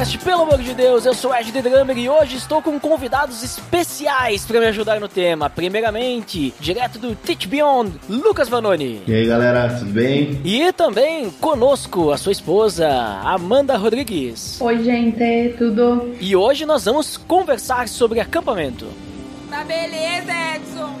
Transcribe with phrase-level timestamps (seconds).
[0.00, 3.42] Podcast Pelo Amor de Deus, eu sou Ed The Drummer e hoje estou com convidados
[3.42, 5.50] especiais para me ajudar no tema.
[5.50, 9.02] Primeiramente, direto do Teach Beyond, Lucas Vanoni.
[9.06, 10.40] E aí galera, tudo bem?
[10.42, 12.88] E também conosco a sua esposa,
[13.22, 14.58] Amanda Rodrigues.
[14.62, 16.14] Oi gente, tudo?
[16.18, 18.86] E hoje nós vamos conversar sobre acampamento.
[19.50, 20.94] Tá beleza, Edson!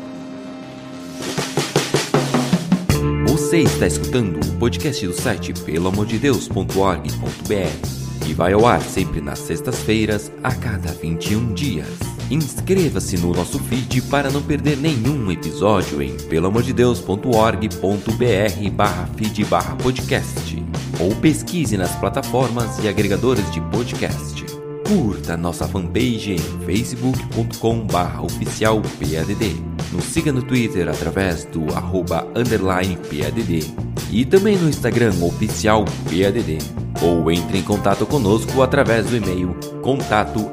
[3.28, 7.99] Você está escutando o podcast do site peloamordedeus.org.br
[8.30, 11.98] e vai ao ar sempre nas sextas-feiras, a cada 21 dias.
[12.30, 20.64] Inscreva-se no nosso feed para não perder nenhum episódio em peloamordedeus.org.br barra feed barra podcast
[21.00, 24.44] ou pesquise nas plataformas e agregadores de podcast.
[24.86, 29.56] Curta nossa fanpage em facebook.com barra oficial PADD.
[29.92, 33.64] Nos siga no Twitter através do arroba underline PADD
[34.12, 36.89] e também no Instagram oficial PADD.
[37.02, 40.50] Ou entre em contato conosco através do e-mail contato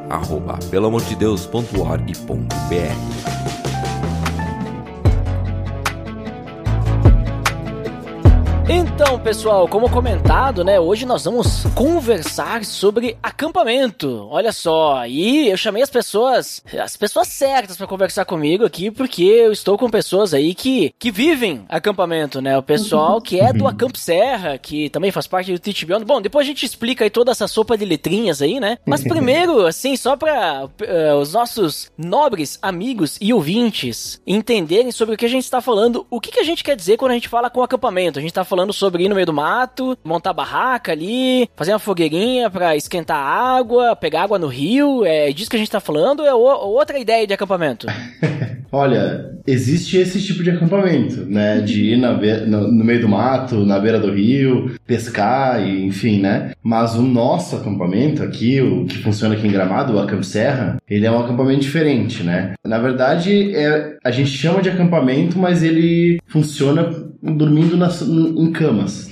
[9.07, 14.27] Então, pessoal, como comentado, né, hoje nós vamos conversar sobre acampamento.
[14.29, 19.23] Olha só, e eu chamei as pessoas, as pessoas certas para conversar comigo aqui, porque
[19.23, 22.57] eu estou com pessoas aí que, que vivem acampamento, né?
[22.57, 26.03] O pessoal que é do Acamp Serra, que também faz parte do Teach Beyond.
[26.03, 28.77] Bom, depois a gente explica aí toda essa sopa de letrinhas aí, né?
[28.85, 35.17] Mas primeiro, assim, só para uh, os nossos nobres amigos e ouvintes entenderem sobre o
[35.17, 37.29] que a gente está falando, o que, que a gente quer dizer quando a gente
[37.29, 38.19] fala com acampamento.
[38.19, 41.79] A gente tá falando sobre ir no meio do mato, montar barraca ali, fazer uma
[41.79, 45.05] fogueirinha para esquentar água, pegar água no rio.
[45.05, 47.87] É disso que a gente tá falando ou é outra ideia de acampamento?
[48.71, 51.61] Olha, existe esse tipo de acampamento, né?
[51.61, 52.13] De ir na
[52.45, 56.51] no, no, meio do mato, na beira do rio, pescar, e, enfim, né?
[56.61, 61.05] Mas o nosso acampamento aqui, o que funciona aqui em Gramado, o Acamp Serra, ele
[61.05, 62.53] é um acampamento diferente, né?
[62.65, 68.51] Na verdade, é, a gente chama de acampamento, mas ele funciona dormindo nas, em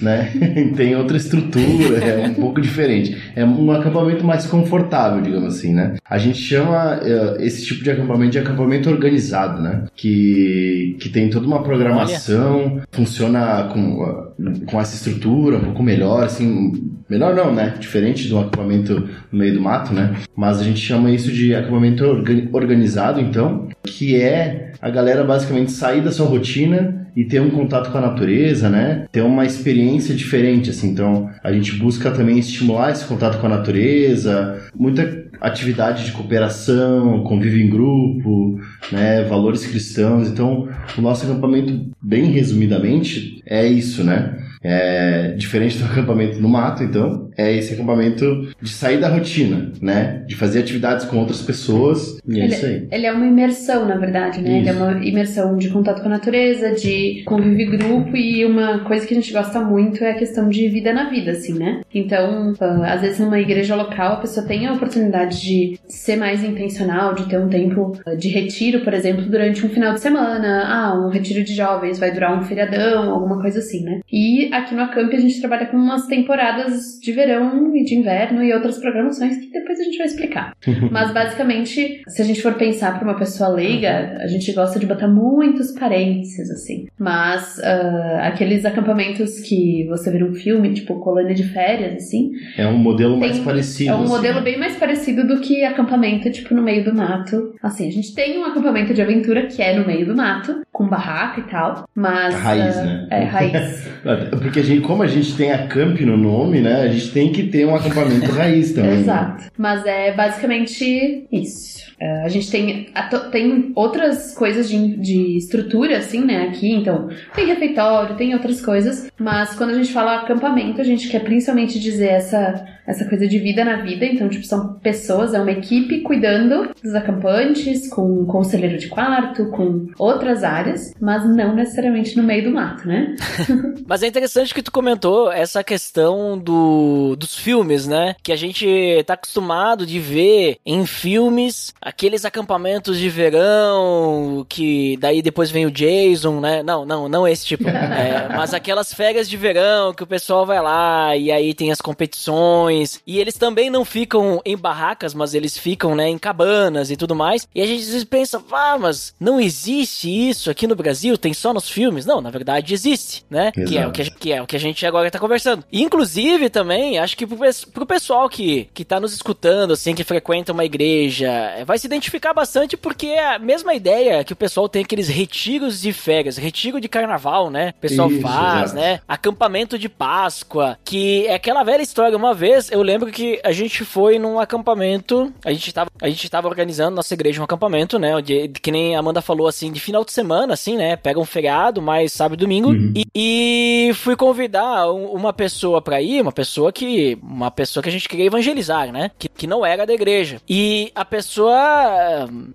[0.02, 0.32] né?
[0.76, 3.18] Tem outra estrutura, é um pouco diferente.
[3.36, 5.96] É um acampamento mais confortável, digamos assim, né?
[6.10, 9.84] A gente chama uh, esse tipo de acampamento de acampamento organizado, né?
[9.96, 12.84] Que, que tem toda uma programação, Olha.
[12.92, 14.32] funciona com,
[14.66, 16.92] com essa estrutura um pouco melhor, assim.
[17.10, 17.76] Melhor não, né?
[17.80, 20.16] Diferente do acampamento no meio do mato, né?
[20.36, 22.06] Mas a gente chama isso de acampamento
[22.52, 27.92] organizado, então, que é a galera basicamente sair da sua rotina e ter um contato
[27.92, 29.06] com a natureza, né?
[29.12, 30.90] Ter uma experiência diferente, assim.
[30.90, 37.24] Então, a gente busca também estimular esse contato com a natureza, muita atividade de cooperação,
[37.24, 38.60] convívio em grupo,
[38.92, 39.24] né?
[39.24, 40.28] Valores cristãos.
[40.28, 40.68] Então,
[40.98, 44.45] o nosso acampamento, bem resumidamente, é isso, né?
[44.66, 50.24] É, diferente do acampamento no mato, então, é esse acampamento de sair da rotina, né?
[50.28, 52.18] De fazer atividades com outras pessoas.
[52.28, 52.88] E é ele, isso aí.
[52.92, 54.50] Ele é uma imersão, na verdade, né?
[54.50, 54.58] Isso.
[54.58, 59.06] Ele é uma imersão de contato com a natureza, de convívio grupo e uma coisa
[59.06, 61.82] que a gente gosta muito é a questão de vida na vida, assim, né?
[61.94, 66.44] Então, ah, às vezes numa igreja local a pessoa tem a oportunidade de ser mais
[66.44, 70.64] intencional, de ter um tempo ah, de retiro, por exemplo, durante um final de semana.
[70.66, 74.00] Ah, um retiro de jovens vai durar um feriadão, alguma coisa assim, né?
[74.12, 78.44] E aqui no Acamp a gente trabalha com umas temporadas de verão e de inverno
[78.44, 80.54] e outras programações que depois a gente vai explicar.
[80.92, 84.86] Mas basicamente, se a gente for pensar para uma pessoa leiga, a gente gosta de
[84.86, 86.88] botar muitos parênteses, assim.
[86.98, 92.32] Mas uh, aqueles acampamentos que você vê num filme, tipo colônia de férias, assim.
[92.58, 93.92] É um modelo mais parecido.
[93.92, 94.12] É um assim.
[94.12, 97.54] modelo bem mais parecido do que acampamento, tipo, no meio do mato.
[97.62, 100.86] Assim, a gente tem um acampamento de aventura que é no meio do mato, com
[100.90, 102.36] barraca e tal, mas.
[102.36, 103.08] Raiz, uh, né?
[103.10, 103.88] É, raiz.
[104.42, 106.82] Porque a gente, como a gente tem a camp no nome, né?
[106.82, 108.92] A gente tem que ter um acampamento raiz também.
[108.92, 109.00] né?
[109.00, 109.46] Exato.
[109.58, 111.95] Mas é basicamente isso.
[112.02, 112.90] Uh, a gente tem,
[113.32, 119.10] tem outras coisas de, de estrutura, assim, né, aqui, então tem refeitório, tem outras coisas,
[119.18, 123.40] mas quando a gente fala acampamento, a gente quer principalmente dizer essa, essa coisa de
[123.40, 128.26] vida na vida, então, tipo, são pessoas, é uma equipe cuidando dos acampantes, com um
[128.26, 133.16] conselheiro de quarto, com outras áreas, mas não necessariamente no meio do mato, né?
[133.88, 139.04] mas é interessante que tu comentou essa questão do, dos filmes, né, que a gente
[139.06, 145.72] tá acostumado de ver em filmes aqueles acampamentos de verão que daí depois vem o
[145.72, 146.64] Jason, né?
[146.64, 147.66] Não, não, não esse tipo.
[147.76, 151.80] É, mas aquelas férias de verão que o pessoal vai lá e aí tem as
[151.80, 156.96] competições e eles também não ficam em barracas, mas eles ficam, né, em cabanas e
[156.96, 157.48] tudo mais.
[157.54, 161.70] E a gente pensa, ah, mas não existe isso aqui no Brasil, tem só nos
[161.70, 162.06] filmes.
[162.06, 163.52] Não, na verdade existe, né?
[163.52, 165.64] Que é, o que, a, que é o que a gente agora tá conversando.
[165.72, 167.38] Inclusive também, acho que pro,
[167.72, 171.30] pro pessoal que, que tá nos escutando, assim, que frequenta uma igreja,
[171.66, 175.82] vai se identificar bastante porque é a mesma ideia que o pessoal tem aqueles retiros
[175.82, 177.74] de férias, retiro de carnaval, né?
[177.78, 178.76] O pessoal isso, faz, exato.
[178.76, 179.00] né?
[179.08, 182.18] Acampamento de Páscoa, que é aquela velha história.
[182.18, 186.30] Uma vez eu lembro que a gente foi num acampamento, a gente tava, a gente
[186.30, 188.16] tava organizando nossa igreja um acampamento, né?
[188.16, 190.96] Onde, que nem a Amanda falou assim, de final de semana, assim, né?
[190.96, 192.70] Pega um feriado, mais sábado e domingo.
[192.70, 192.94] Uhum.
[192.96, 197.18] E, e, fui convidar uma pessoa pra ir, uma pessoa que.
[197.22, 199.12] Uma pessoa que a gente queria evangelizar, né?
[199.18, 200.42] Que, que não era da igreja.
[200.48, 201.65] E a pessoa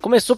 [0.01, 0.37] começou,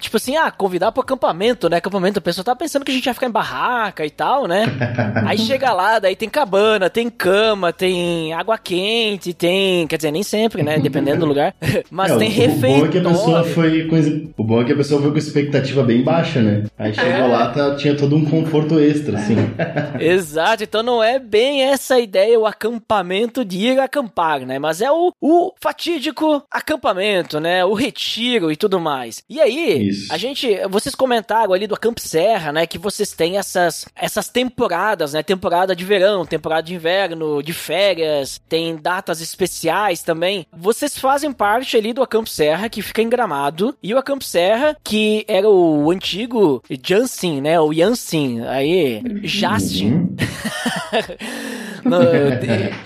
[0.00, 1.78] tipo assim, ah, convidar pro acampamento, né?
[1.78, 4.64] Acampamento, a pessoa tava pensando que a gente ia ficar em barraca e tal, né?
[5.26, 9.86] Aí chega lá, daí tem cabana, tem cama, tem água quente, tem.
[9.86, 10.78] Quer dizer, nem sempre, né?
[10.78, 11.54] Dependendo do lugar.
[11.90, 12.76] Mas é, tem refeitório.
[12.76, 15.10] O bom é que a pessoa foi com, o bom é que a pessoa foi
[15.10, 16.64] com expectativa bem baixa, né?
[16.78, 17.26] Aí chegou é.
[17.26, 19.36] lá, tá, tinha todo um conforto extra, assim.
[19.98, 24.58] Exato, então não é bem essa ideia, o acampamento de ir acampar, né?
[24.58, 27.64] Mas é o, o fatídico acampamento, né?
[27.64, 28.03] O retiro
[28.50, 29.22] e tudo mais.
[29.28, 30.12] E aí, Isso.
[30.12, 32.66] a gente, vocês comentaram ali do Acamp Serra, né?
[32.66, 35.22] Que vocês têm essas, essas temporadas, né?
[35.22, 40.46] Temporada de verão, temporada de inverno, de férias, tem datas especiais também.
[40.52, 44.76] Vocês fazem parte ali do Acamp Serra, que fica em Gramado, e o Acamp Serra,
[44.82, 47.58] que era o antigo Jansin, né?
[47.60, 49.92] O Jansin, aí, Justin.
[49.94, 50.16] Uhum.
[51.84, 51.98] No,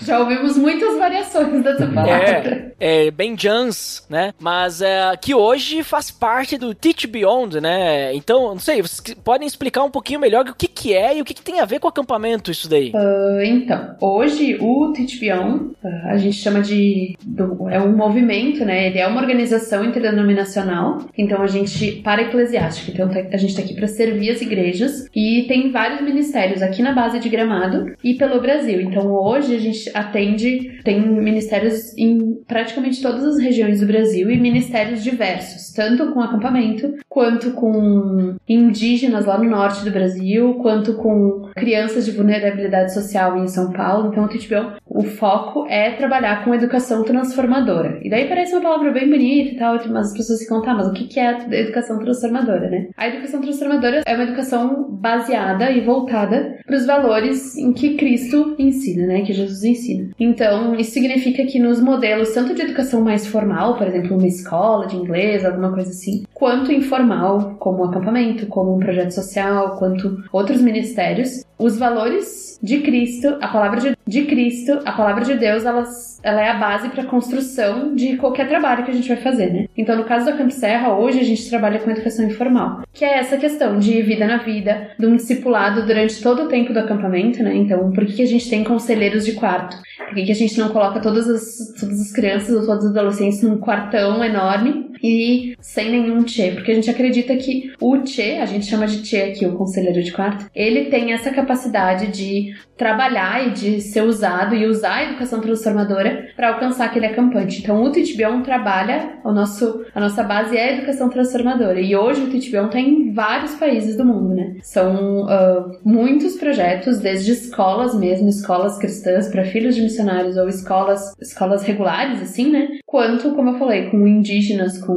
[0.01, 2.73] Já ouvimos muitas variações dessa palavra.
[2.79, 4.33] É, é bem Jans, né?
[4.39, 8.13] Mas é, que hoje faz parte do Teach Beyond, né?
[8.13, 11.25] Então, não sei, vocês podem explicar um pouquinho melhor o que, que é e o
[11.25, 12.91] que, que tem a ver com o acampamento isso daí?
[12.93, 17.15] Uh, então, hoje o Teach Beyond, uh, a gente chama de...
[17.23, 18.87] Do, é um movimento, né?
[18.87, 23.61] Ele é uma organização interdenominacional, então a gente, para eclesiástica, então tá, a gente tá
[23.61, 28.15] aqui para servir as igrejas e tem vários ministérios aqui na base de Gramado e
[28.15, 28.81] pelo Brasil.
[28.81, 34.37] Então hoje a gente atende, tem ministérios em praticamente todas as regiões do Brasil e
[34.37, 41.49] ministérios diversos, tanto com acampamento, quanto com indígenas lá no norte do Brasil, quanto com
[41.55, 44.09] crianças de vulnerabilidade social em São Paulo.
[44.09, 47.99] Então o TTBO, o foco é trabalhar com educação transformadora.
[48.01, 50.87] E daí parece uma palavra bem bonita e tal, mas as pessoas se contar, mas
[50.87, 52.89] o que é a educação transformadora, né?
[52.97, 58.55] A educação transformadora é uma educação baseada e voltada para os valores em que Cristo
[58.59, 59.21] ensina né?
[59.23, 60.09] Que Jesus ensina.
[60.19, 64.85] Então, isso significa que nos modelos, tanto de educação mais formal, por exemplo, uma escola
[64.85, 70.23] de inglês, alguma coisa assim, quanto informal, como um acampamento, como um projeto social, quanto
[70.31, 75.63] outros ministérios, os valores de Cristo, a palavra de, de Cristo, a palavra de Deus,
[75.65, 79.17] elas, ela é a base para a construção de qualquer trabalho que a gente vai
[79.17, 79.67] fazer, né?
[79.77, 83.19] Então, no caso da Camp Serra, hoje a gente trabalha com educação informal, que é
[83.19, 87.43] essa questão de vida na vida, de um discipulado durante todo o tempo do acampamento,
[87.43, 87.55] né?
[87.55, 89.77] Então, por que a gente tem conselheiros de quarto?
[90.07, 93.43] Por que a gente não coloca todas as, todas as crianças ou todos os adolescentes
[93.43, 96.51] num quartão enorme e sem nenhum tchê?
[96.51, 100.01] Porque a gente acredita que o tchê, a gente chama de tchê aqui, o conselheiro
[100.01, 105.03] de quarto, ele tem essa capacidade de trabalhar e de ser usado e usar a
[105.03, 107.59] educação transformadora para alcançar aquele acampante.
[107.61, 111.81] Então, o Teachbion trabalha, o nosso, a nossa base é a educação transformadora.
[111.81, 114.55] E hoje o Teachbion está em vários países do mundo, né?
[114.61, 121.13] São uh, muitos projetos, desde escolas mesmo, escolas cristãs para filhos de missionários ou escolas,
[121.19, 122.79] escolas regulares, assim, né?
[122.85, 124.88] Quanto, como eu falei, com indígenas, com.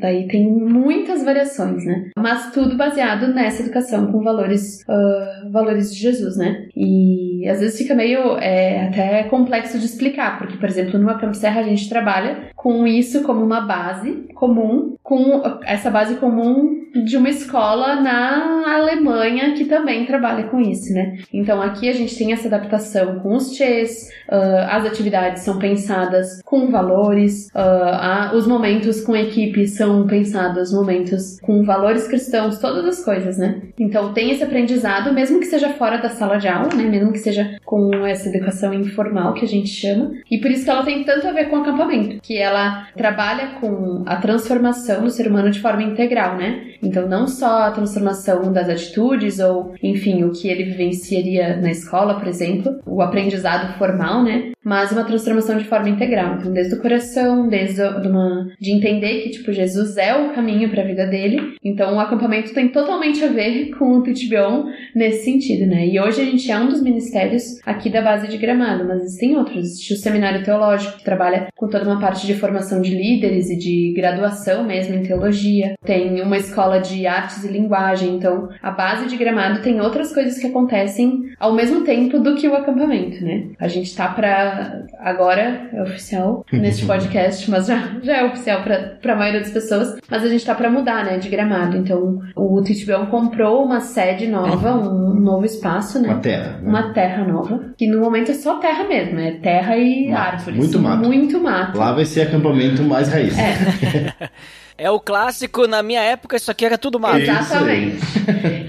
[0.00, 2.10] Daí tem muitas variações, né?
[2.16, 6.68] Mas tudo baseado nessa educação com valores, uh, valores de Jesus, né?
[6.76, 11.34] E às vezes fica meio é, até complexo de explicar, porque, por exemplo, no Acamp
[11.34, 17.16] Serra a gente trabalha com isso como uma base comum, com essa base comum de
[17.16, 21.18] uma escola na Alemanha que também trabalha com isso, né?
[21.32, 26.42] Então aqui a gente tem essa adaptação com os chês, uh, as atividades são pensadas
[26.42, 33.04] com valores, uh, os momentos com equipe são pensados momentos com valores cristãos, todas as
[33.04, 33.62] coisas, né?
[33.78, 36.84] Então tem esse aprendizado, mesmo que seja fora da sala de aula, né?
[36.84, 40.70] Mesmo que seja com essa educação informal que a gente chama, e por isso que
[40.70, 45.28] ela tem tanto a ver com acampamento, que ela trabalha com a transformação do ser
[45.28, 46.68] humano de forma integral, né?
[46.82, 52.18] Então, não só a transformação das atitudes ou, enfim, o que ele vivenciaria na escola,
[52.18, 54.52] por exemplo, o aprendizado formal, né?
[54.64, 56.36] Mas uma transformação de forma integral.
[56.36, 60.82] Então, desde o coração, desde uma, de entender que, tipo, Jesus é o caminho para
[60.82, 61.54] a vida dele.
[61.64, 65.86] Então, o acampamento tem totalmente a ver com o Titbion nesse sentido, né?
[65.86, 69.36] E hoje a gente é um dos ministérios aqui da base de Gramado, mas existem
[69.36, 69.58] outros.
[69.58, 73.56] Existe o Seminário Teológico, que trabalha com toda uma parte de formação de líderes e
[73.56, 75.74] de graduação mesmo em teologia.
[75.84, 78.16] Tem uma escola de artes e linguagem.
[78.16, 82.46] Então, a base de Gramado tem outras coisas que acontecem ao mesmo tempo do que
[82.46, 83.46] o acampamento, né?
[83.58, 89.12] A gente tá para agora é oficial neste podcast, mas já, já é oficial para
[89.12, 91.76] a maioria das pessoas, mas a gente tá para mudar, né, de Gramado.
[91.76, 96.08] Então, o Titibão comprou uma sede nova, um novo espaço, né?
[96.08, 96.58] Uma terra.
[96.60, 96.68] Né?
[96.68, 100.58] Uma terra nova, que no momento é só terra mesmo, é terra e Mato, árvores.
[100.58, 101.06] muito mato.
[101.06, 101.78] Muito mato.
[101.78, 103.36] Lá vai ser acampamento mais raiz.
[103.38, 104.28] É.
[104.78, 107.18] É o clássico, na minha época isso aqui era tudo mato.
[107.18, 107.96] Exatamente.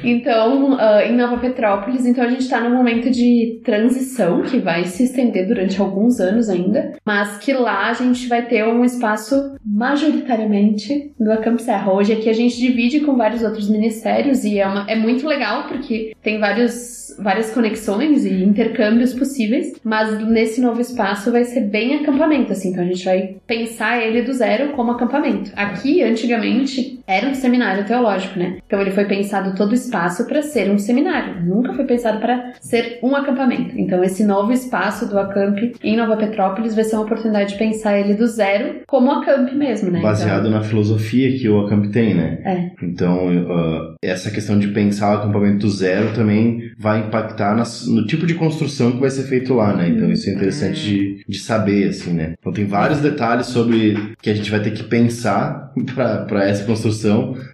[0.03, 4.85] Então, ah, em Nova Petrópolis, então a gente está num momento de transição que vai
[4.85, 9.55] se estender durante alguns anos ainda, mas que lá a gente vai ter um espaço
[9.63, 11.91] majoritariamente do Acamp Serra.
[11.93, 15.67] Hoje aqui a gente divide com vários outros ministérios e é, uma- é muito legal
[15.67, 21.95] porque tem vários, várias conexões e intercâmbios possíveis, mas nesse novo espaço vai ser bem
[21.95, 25.51] acampamento, assim, então a gente vai pensar ele do zero como acampamento.
[25.55, 28.57] Aqui, antigamente, era um seminário teológico, né?
[28.67, 32.53] Então ele foi pensado todo o espaço para ser um seminário, nunca foi pensado para
[32.61, 33.73] ser um acampamento.
[33.77, 37.97] Então esse novo espaço do Acamp em Nova Petrópolis vai ser uma oportunidade de pensar
[37.99, 40.01] ele do zero como Acamp mesmo, né?
[40.01, 42.39] Baseado na filosofia que o Acamp tem, né?
[42.45, 42.85] É.
[42.85, 48.27] Então, ah, essa questão de pensar o acampamento zero também vai impactar nas- no tipo
[48.27, 49.89] de construção que vai ser feito lá, né?
[49.89, 52.33] Então, isso é interessante de, de saber, assim, né?
[52.39, 55.71] Então, tem vários detalhes sobre que a gente vai ter que pensar
[56.27, 56.98] para essa construção,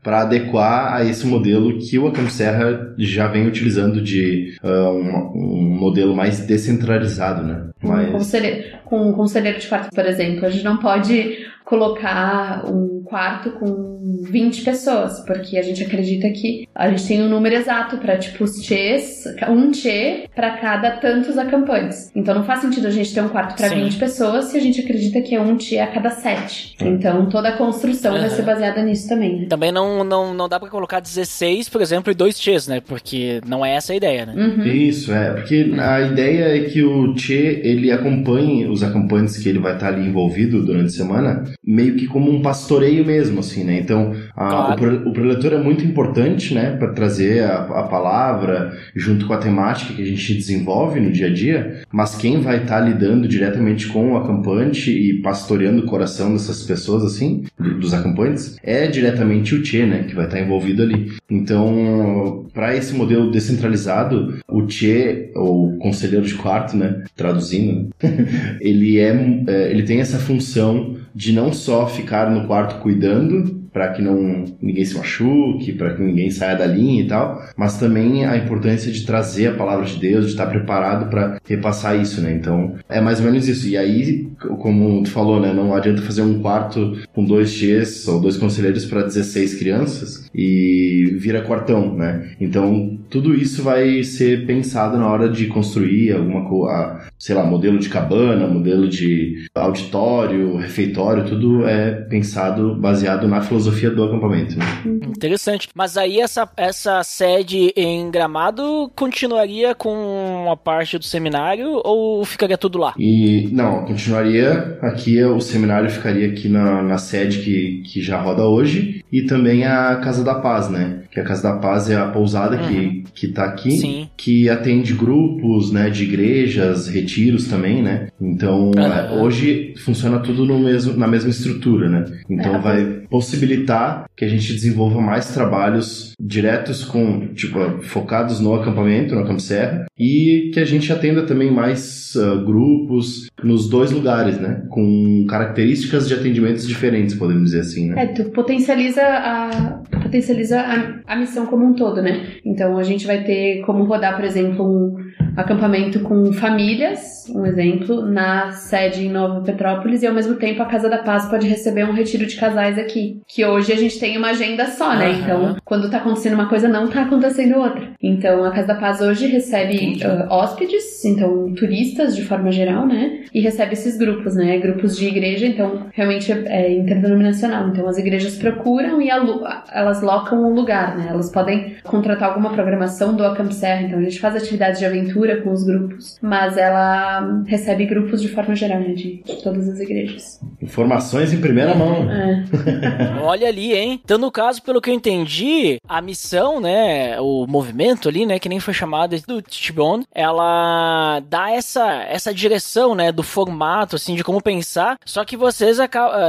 [0.04, 5.32] para adequar a esse modelo que o Acamp Serra já vem utilizando de ah, um,
[5.36, 7.68] um modelo mais descentralizado, né?
[7.84, 13.02] Um conselheiro, com um conselheiro de quarto, por exemplo, a gente não pode colocar um
[13.04, 13.96] quarto com
[14.30, 18.44] 20 pessoas, porque a gente acredita que a gente tem um número exato para tipo
[18.44, 22.12] os chês, um chê para cada tantos acampantes.
[22.16, 23.84] Então não faz sentido a gente ter um quarto para Sim.
[23.84, 26.76] 20 pessoas se a gente acredita que é um chê a cada sete.
[26.82, 28.30] Então toda a construção vai Aham.
[28.30, 29.42] ser baseada nisso também.
[29.42, 29.46] né?
[29.48, 32.82] Também não, não, não dá pra colocar 16, por exemplo, e dois T's, né?
[32.86, 34.34] Porque não é essa a ideia, né?
[34.36, 34.64] Uhum.
[34.66, 39.60] Isso, é, porque a ideia é que o Che, ele acompanhe os acampantes que ele
[39.60, 43.80] vai estar ali envolvido durante a semana, meio que como um pastoreio mesmo, assim, né?
[43.80, 45.04] Então, a- Claro.
[45.06, 49.38] o, o preletor é muito importante, né, para trazer a, a palavra junto com a
[49.38, 53.88] temática que a gente desenvolve no dia a dia, mas quem vai estar lidando diretamente
[53.88, 59.56] com o acampante e pastoreando o coração dessas pessoas, assim, do- dos acampantes, é diretamente
[59.56, 61.12] o Che, né, que vai estar envolvido ali.
[61.30, 67.90] Então, para esse modelo descentralizado, o Che, ou conselheiro de quarto, né, traduzindo,
[68.60, 69.10] ele é,
[69.48, 74.46] é, ele tem essa função de não só ficar no quarto cuidando para que não
[74.62, 78.90] ninguém se machuque, para que ninguém saia da linha e tal, mas também a importância
[78.90, 82.34] de trazer a palavra de Deus, de estar preparado para repassar isso, né?
[82.34, 83.68] Então, é mais ou menos isso.
[83.68, 88.22] E aí, como tu falou, né, não adianta fazer um quarto com dois Gs ou
[88.22, 92.32] dois conselheiros para 16 crianças e vira quartão, né?
[92.40, 97.80] Então, tudo isso vai ser pensado na hora de construir alguma coisa, sei lá, modelo
[97.80, 104.60] de cabana, modelo de auditório, refeitório, tudo é pensado baseado na filosofia do acampamento.
[104.60, 104.66] Né?
[105.08, 105.68] Interessante.
[105.74, 112.60] Mas aí essa, essa sede em Gramado continuaria com a parte do seminário ou ficaria
[112.60, 112.94] tudo lá?
[112.96, 118.44] E não, continuaria aqui, o seminário ficaria aqui na, na sede que, que já roda
[118.44, 121.00] hoje e também a Casa da Paz, né?
[121.10, 124.10] Que a Casa da Paz é a pousada que, que tá aqui, Sim.
[124.16, 127.15] que atende grupos, né, de igrejas, retiros
[127.50, 128.08] também, né?
[128.22, 132.06] Então, é, hoje funciona tudo no mesmo, na mesma estrutura, né?
[132.30, 138.54] Então É, vai possibilitar que a gente desenvolva mais trabalhos diretos com, tipo, focados no
[138.56, 143.92] acampamento, no Acamp Serra, e que a gente atenda também mais ah, grupos nos dois
[143.92, 144.64] lugares, né?
[144.70, 148.04] Com características de atendimentos diferentes, podemos dizer assim, né?
[148.04, 152.22] É, tu potencializa a potencializa a, a missão como um todo, né?
[152.46, 154.96] Então a gente vai ter como rodar, por exemplo, um,
[155.36, 160.66] acampamento com famílias, um exemplo, na sede em Nova Petrópolis e ao mesmo tempo a
[160.66, 163.22] Casa da Paz pode receber um retiro de casais aqui.
[163.28, 165.10] Que hoje a gente tem uma agenda só, né?
[165.10, 165.20] Uhum.
[165.20, 167.90] Então, quando tá acontecendo uma coisa, não tá acontecendo outra.
[168.02, 173.24] Então, a Casa da Paz hoje recebe uh, hóspedes, então turistas de forma geral, né?
[173.34, 174.58] E recebe esses grupos, né?
[174.58, 177.70] Grupos de igreja, então realmente é, é interdenominacional.
[177.70, 181.08] Então, as igrejas procuram e elas locam um lugar, né?
[181.10, 185.05] Elas podem contratar alguma programação do Acamp Serra, então a gente faz atividades de aventura
[185.14, 188.94] com os grupos, mas ela recebe grupos de forma geral, né?
[188.94, 190.40] De todas as igrejas.
[190.62, 192.10] Informações em primeira mão.
[192.12, 192.46] É.
[193.22, 194.00] Olha ali, hein?
[194.04, 197.20] Então, no caso, pelo que eu entendi, a missão, né?
[197.20, 198.40] O movimento ali, né?
[198.40, 203.12] Que nem foi chamado do Tibon, ela dá essa, essa direção, né?
[203.12, 204.98] Do formato, assim, de como pensar.
[205.06, 205.78] Só que vocês,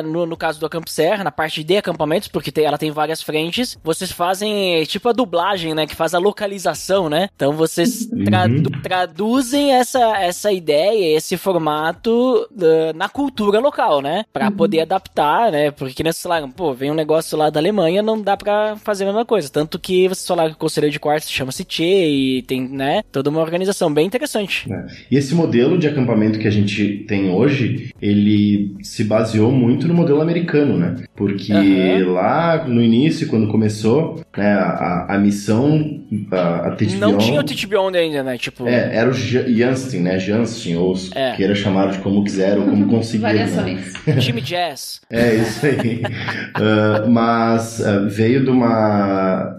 [0.05, 3.23] no, no caso do Acamp Serra, na parte de acampamentos, porque tem, ela tem várias
[3.23, 5.87] frentes, vocês fazem tipo a dublagem, né?
[5.87, 7.29] Que faz a localização, né?
[7.35, 8.25] Então vocês uhum.
[8.71, 14.25] Tradu traduzem essa, essa ideia, esse formato uh, na cultura local, né?
[14.33, 14.53] Pra uhum.
[14.53, 15.71] poder adaptar, né?
[15.71, 19.09] Porque nesse falaram, pô, vem um negócio lá da Alemanha, não dá pra fazer a
[19.09, 19.51] mesma coisa.
[19.51, 23.03] Tanto que vocês falaram que o conselheiro de quartos chama-se Tchê e tem, né?
[23.11, 24.71] Toda uma organização bem interessante.
[24.73, 24.87] É.
[25.11, 29.95] E esse modelo de acampamento que a gente tem hoje, ele se baseou muito no
[29.95, 30.97] modelo americano, né?
[31.15, 32.13] Porque uhum.
[32.13, 37.97] lá no início, quando começou, né, a, a missão, a, a Não tinha o Beyond
[37.97, 38.37] ainda, né?
[38.37, 38.67] Tipo...
[38.69, 40.19] É, era o Janstein, né?
[40.19, 41.33] Janstein, ou é.
[41.33, 43.23] queira chamar de como quiser ou como conseguir.
[43.23, 43.47] Né?
[43.47, 43.93] Variações.
[44.07, 44.17] Né?
[44.21, 45.01] Time Jazz.
[45.11, 46.03] É, isso aí.
[46.05, 49.57] uh, mas uh, veio de uma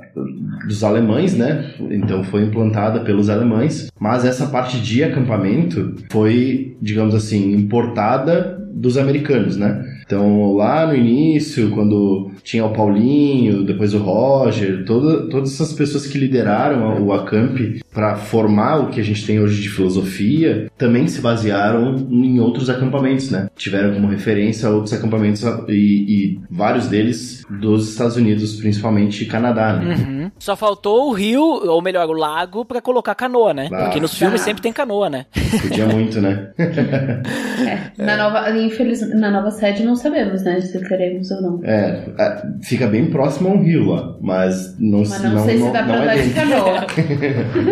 [0.67, 1.74] dos alemães, né?
[1.91, 8.98] Então foi implantada pelos alemães, mas essa parte de acampamento foi, digamos assim, importada dos
[8.98, 9.97] americanos, né?
[10.08, 16.08] Então, lá no início, quando tinha o Paulinho, depois o Roger, toda, todas essas pessoas
[16.08, 21.08] que lideraram o Acamp para formar o que a gente tem hoje de filosofia, também
[21.08, 23.50] se basearam em outros acampamentos, né?
[23.56, 29.96] Tiveram como referência outros acampamentos e, e vários deles dos Estados Unidos, principalmente Canadá, né?
[29.96, 30.32] Uhum.
[30.38, 33.68] Só faltou o rio, ou melhor, o lago, para colocar canoa, né?
[33.72, 33.86] Ah.
[33.86, 34.44] Porque nos filmes ah.
[34.44, 35.25] sempre tem canoa, né?
[35.63, 36.51] Podia muito, né?
[36.60, 40.62] é, na, nova, infeliz, na nova sede não sabemos, né?
[40.62, 41.60] Se teremos ou não.
[41.63, 45.58] É, é, fica bem próximo a um rio lá, mas não, mas não, não sei
[45.58, 46.86] não, se dá pra andar é de canoa.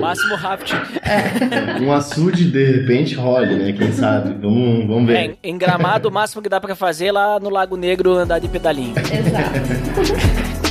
[0.15, 0.73] Máximo raft.
[1.03, 1.81] É.
[1.81, 3.73] Um açude de repente role, né?
[3.73, 4.33] Quem sabe?
[4.41, 5.17] Vamos, vamos ver.
[5.17, 8.39] É, em gramado, o máximo que dá pra fazer é lá no Lago Negro andar
[8.39, 8.95] de pedalinho.
[8.97, 10.55] Exato.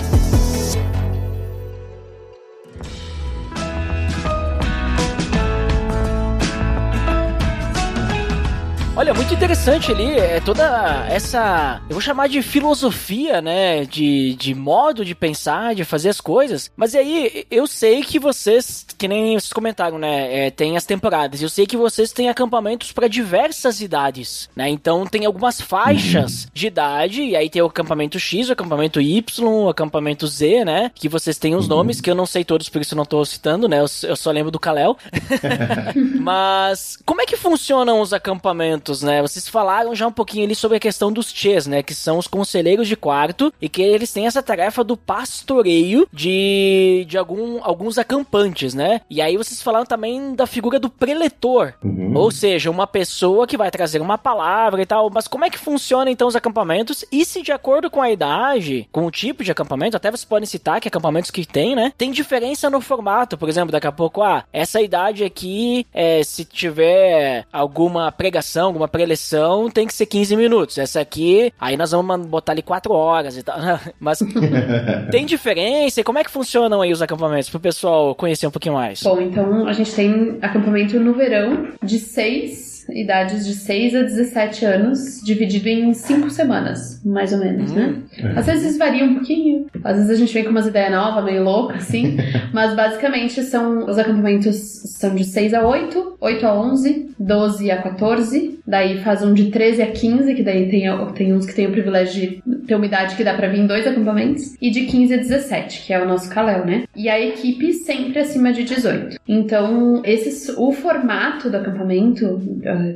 [8.96, 14.54] Olha, muito interessante ali, é toda essa, eu vou chamar de filosofia, né, de, de
[14.54, 16.70] modo de pensar, de fazer as coisas.
[16.76, 21.42] Mas aí, eu sei que vocês, que nem vocês comentaram, né, é, tem as temporadas.
[21.42, 24.68] Eu sei que vocês têm acampamentos para diversas idades, né?
[24.68, 26.50] Então tem algumas faixas uhum.
[26.54, 30.92] de idade, e aí tem o acampamento X, o acampamento Y, o acampamento Z, né?
[30.94, 31.78] Que vocês têm os uhum.
[31.78, 33.80] nomes, que eu não sei todos, por isso eu não tô citando, né?
[33.80, 34.96] Eu, eu só lembro do Kalel.
[36.20, 38.83] Mas como é que funcionam os acampamentos?
[39.02, 39.22] Né?
[39.22, 41.82] Vocês falaram já um pouquinho ali sobre a questão dos Ches, né?
[41.82, 47.04] Que são os conselheiros de quarto e que eles têm essa tarefa do pastoreio de,
[47.08, 49.00] de algum, alguns acampantes, né?
[49.08, 52.12] E aí vocês falaram também da figura do preletor, uhum.
[52.16, 55.10] ou seja, uma pessoa que vai trazer uma palavra e tal.
[55.10, 57.04] Mas como é que funciona então os acampamentos?
[57.10, 60.46] E se de acordo com a idade, com o tipo de acampamento, até vocês podem
[60.46, 61.92] citar que acampamentos que tem, né?
[61.96, 66.44] Tem diferença no formato, por exemplo, daqui a pouco, ah, essa idade aqui, é, se
[66.44, 70.78] tiver alguma pregação, alguma preleção, tem que ser 15 minutos.
[70.78, 73.56] Essa aqui, aí nós vamos botar ali 4 horas e tal.
[73.98, 74.18] Mas
[75.10, 76.00] tem diferença?
[76.00, 79.02] E como é que funcionam aí os acampamentos para o pessoal conhecer um pouquinho mais?
[79.02, 84.64] Bom, então a gente tem acampamento no verão de 6 idades de 6 a 17
[84.64, 87.94] anos, dividido em 5 semanas, mais ou menos, né?
[87.96, 88.22] hum.
[88.22, 88.32] né?
[88.36, 91.42] Às vezes varia um pouquinho, às vezes a gente vem com umas ideias novas, meio
[91.42, 92.16] loucas, assim,
[92.52, 97.82] mas basicamente são os acampamentos são de 6 a 8, 8 a 11, 12 a
[97.82, 101.66] 14, daí faz um de 13 a 15, que daí tem, tem uns que tem
[101.66, 104.86] o privilégio de ter uma idade que dá pra vir em dois acampamentos, e de
[104.86, 106.84] 15 a 17, que é o nosso Kalel, né?
[106.96, 109.18] E a equipe sempre acima de 18.
[109.28, 112.40] Então, esse, o formato do acampamento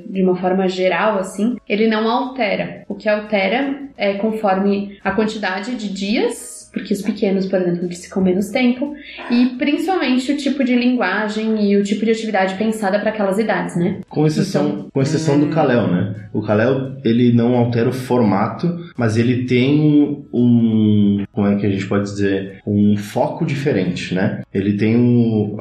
[0.08, 2.84] de uma forma geral, assim, ele não altera.
[2.88, 8.22] O que altera é conforme a quantidade de dias porque os pequenos, por exemplo, ficam
[8.22, 8.94] menos tempo,
[9.30, 13.76] e principalmente o tipo de linguagem e o tipo de atividade pensada para aquelas idades,
[13.76, 14.00] né?
[14.08, 15.40] Com exceção, então, com exceção hum...
[15.40, 16.14] do Kalel, né?
[16.32, 21.70] O Kalel, ele não altera o formato, mas ele tem um, como é que a
[21.70, 24.42] gente pode dizer, um foco diferente, né?
[24.52, 25.56] Ele tem um,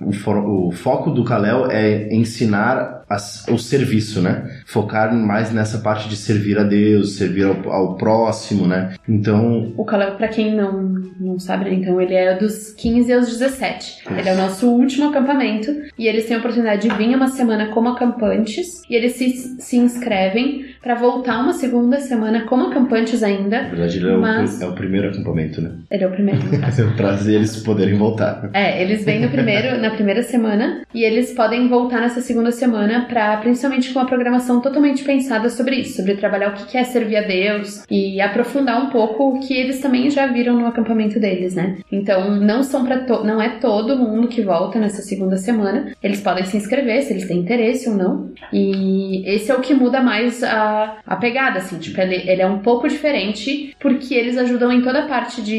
[0.00, 3.02] o, o foco do Kalel é ensinar
[3.50, 4.62] o serviço, né?
[4.66, 8.94] Focar mais nessa parte de servir a Deus, servir ao, ao próximo, né?
[9.08, 9.72] Então.
[9.76, 10.82] O Caleb, pra quem não,
[11.18, 11.74] não sabe, né?
[11.74, 14.02] Então ele é dos 15 aos 17.
[14.02, 14.12] Isso.
[14.12, 17.68] Ele é o nosso último acampamento e eles têm a oportunidade de vir uma semana
[17.68, 19.28] como acampantes e eles se,
[19.60, 22.81] se inscrevem para voltar uma segunda semana como acampantes
[23.22, 23.62] ainda.
[23.62, 24.60] Na verdade, ele mas...
[24.60, 25.70] é, o, é o primeiro acampamento, né?
[25.90, 26.40] Ele é o primeiro.
[26.96, 28.50] pra eles poderem voltar.
[28.52, 33.06] É, eles vêm no primeiro, na primeira semana e eles podem voltar nessa segunda semana
[33.08, 37.16] para principalmente com uma programação totalmente pensada sobre isso, sobre trabalhar o que é servir
[37.16, 41.54] a Deus e aprofundar um pouco o que eles também já viram no acampamento deles,
[41.54, 41.78] né?
[41.90, 45.92] Então, não são para não é todo mundo que volta nessa segunda semana.
[46.02, 48.30] Eles podem se inscrever se eles têm interesse ou não.
[48.52, 52.46] E esse é o que muda mais a, a pegada, assim, tipo, ele, ele é
[52.46, 55.56] um pouco diferente porque eles ajudam em toda a parte de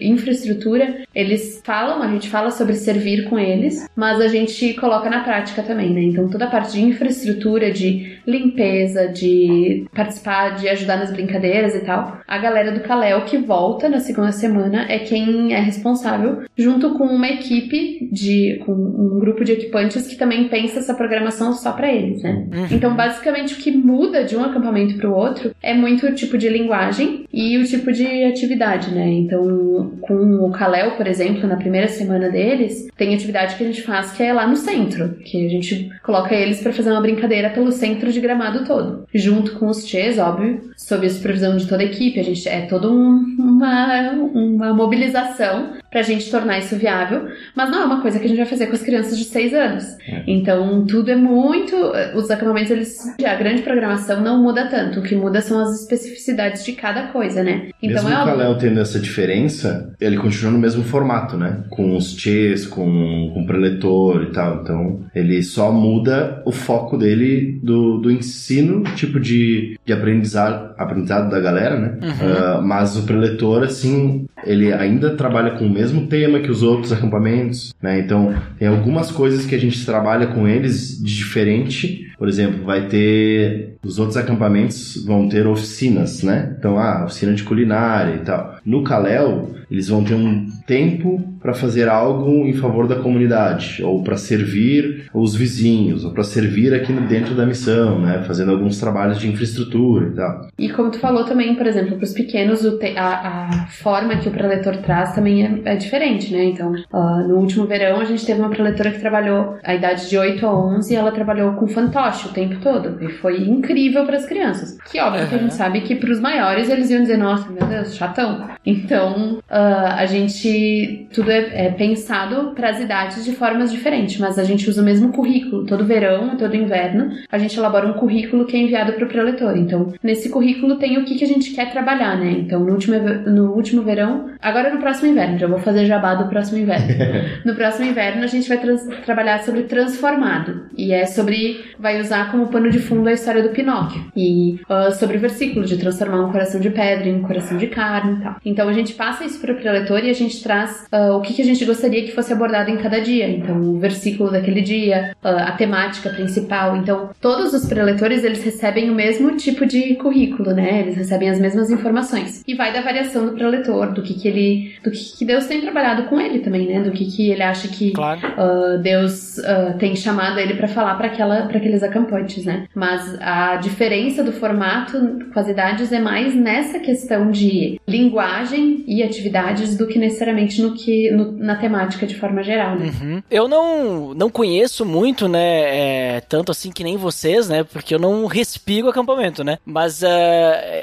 [0.00, 1.02] infraestrutura.
[1.14, 5.62] Eles falam, a gente fala sobre servir com eles, mas a gente coloca na prática
[5.62, 6.02] também, né?
[6.02, 11.80] Então, toda a parte de infraestrutura, de limpeza, de participar, de ajudar nas brincadeiras e
[11.80, 12.18] tal.
[12.26, 17.04] A galera do Kalel que volta na segunda semana é quem é responsável, junto com
[17.04, 21.92] uma equipe de com um grupo de equipantes que também pensa essa programação só para
[21.92, 22.46] eles, né?
[22.52, 22.66] Uhum.
[22.70, 26.38] Então, basicamente o que muda de um acampamento para o outro é muito o tipo
[26.42, 29.08] de linguagem e o tipo de atividade, né?
[29.08, 33.82] Então, com o Kalel, por exemplo, na primeira semana deles, tem atividade que a gente
[33.82, 37.50] faz que é lá no centro, que a gente coloca eles para fazer uma brincadeira
[37.50, 41.82] pelo centro de gramado todo, junto com os Chês, óbvio, sob a supervisão de toda
[41.82, 42.20] a equipe.
[42.20, 47.70] A gente é toda um, uma, uma mobilização para a gente tornar isso viável, mas
[47.70, 49.84] não é uma coisa que a gente vai fazer com as crianças de 6 anos.
[50.08, 50.22] É.
[50.26, 51.76] Então, tudo é muito.
[52.14, 53.14] Os acampamentos, eles.
[53.24, 55.00] A grande programação não muda tanto.
[55.00, 57.68] O que muda são as especificidades de cada coisa, né?
[57.82, 61.64] Então mesmo é o Kalel tendo essa diferença, ele continua no mesmo formato, né?
[61.70, 64.62] Com os Chês, com, com o preletor e tal.
[64.62, 70.71] Então, ele só muda o o foco dele do, do ensino, tipo de, de aprendizado,
[70.82, 71.98] aprendizado da galera, né?
[72.02, 72.58] Uhum.
[72.58, 76.92] Uh, mas o preletor, assim, ele ainda trabalha com o mesmo tema que os outros
[76.92, 77.98] acampamentos, né?
[78.00, 82.12] Então, tem algumas coisas que a gente trabalha com eles de diferente.
[82.18, 83.76] Por exemplo, vai ter.
[83.82, 86.54] Os outros acampamentos vão ter oficinas, né?
[86.58, 88.56] Então, ah, oficina de culinária e tal.
[88.64, 94.02] No Kalel, eles vão ter um tempo para fazer algo em favor da comunidade, ou
[94.02, 98.22] para servir os vizinhos, ou para servir aqui dentro da missão, né?
[98.26, 100.48] Fazendo alguns trabalhos de infraestrutura e tal.
[100.58, 102.64] E como tu falou também, por exemplo, para os pequenos,
[102.96, 106.44] a, a, forma que o preletor traz também é, é diferente, né?
[106.44, 110.16] Então, uh, no último verão, a gente teve uma preletora que trabalhou a idade de
[110.16, 113.02] 8 a 11 e ela trabalhou com fantoche o tempo todo.
[113.02, 114.78] E foi incrível para as crianças.
[114.90, 115.28] Que óbvio uhum.
[115.28, 118.48] que a gente sabe que para os maiores eles iam dizer, nossa, meu Deus, chatão.
[118.64, 121.08] Então, uh, a gente.
[121.12, 124.84] Tudo é, é pensado para as idades de formas diferentes, mas a gente usa o
[124.84, 125.66] mesmo currículo.
[125.66, 129.56] Todo verão, todo inverno, a gente elabora um currículo que é enviado para o preletor.
[129.56, 132.30] Então, nesse currículo tem o que, que a gente quer trabalhar, né?
[132.30, 136.28] Então, no último, no último verão, agora no próximo inverno, já vou fazer jabá do
[136.28, 136.88] próximo inverno.
[137.44, 138.58] no próximo inverno, a gente vai
[139.04, 140.66] trabalhar sobre transformado.
[140.76, 141.64] E é sobre.
[141.78, 144.04] Vai usar como pano de fundo a história do Pinóquio.
[144.16, 147.66] E uh, sobre o versículo de transformar um coração de pedra em um coração de
[147.66, 148.36] carne e tal.
[148.44, 151.34] Então, a gente passa isso para o preletor e a gente traz uh, o que,
[151.34, 153.28] que a gente gostaria que fosse abordado em cada dia.
[153.28, 156.76] Então, o versículo daquele dia, uh, a temática principal.
[156.76, 160.80] Então, todos os preletores eles recebem o mesmo tipo de currículo, né?
[160.80, 162.42] Eles recebem as mesmas informações.
[162.46, 164.74] E vai da variação do preletor, do que, que ele.
[164.82, 166.80] do que, que Deus tem trabalhado com ele também, né?
[166.80, 168.20] Do que, que ele acha que claro.
[168.20, 169.36] uh, Deus
[169.78, 172.66] tem chamado ele para falar para aqueles acampantes, né?
[172.74, 174.92] Mas a diferença do formato
[175.32, 180.74] com as idades é mais nessa questão de linguagem e atividades do que necessariamente no
[180.74, 182.86] que no, na temática de forma geral, né?
[182.86, 183.22] Uhum.
[183.30, 187.98] Eu não, não conheço muito, né, é, tanto assim que nem vocês, né, porque eu
[187.98, 190.06] não respiro acampamento, né, mas uh,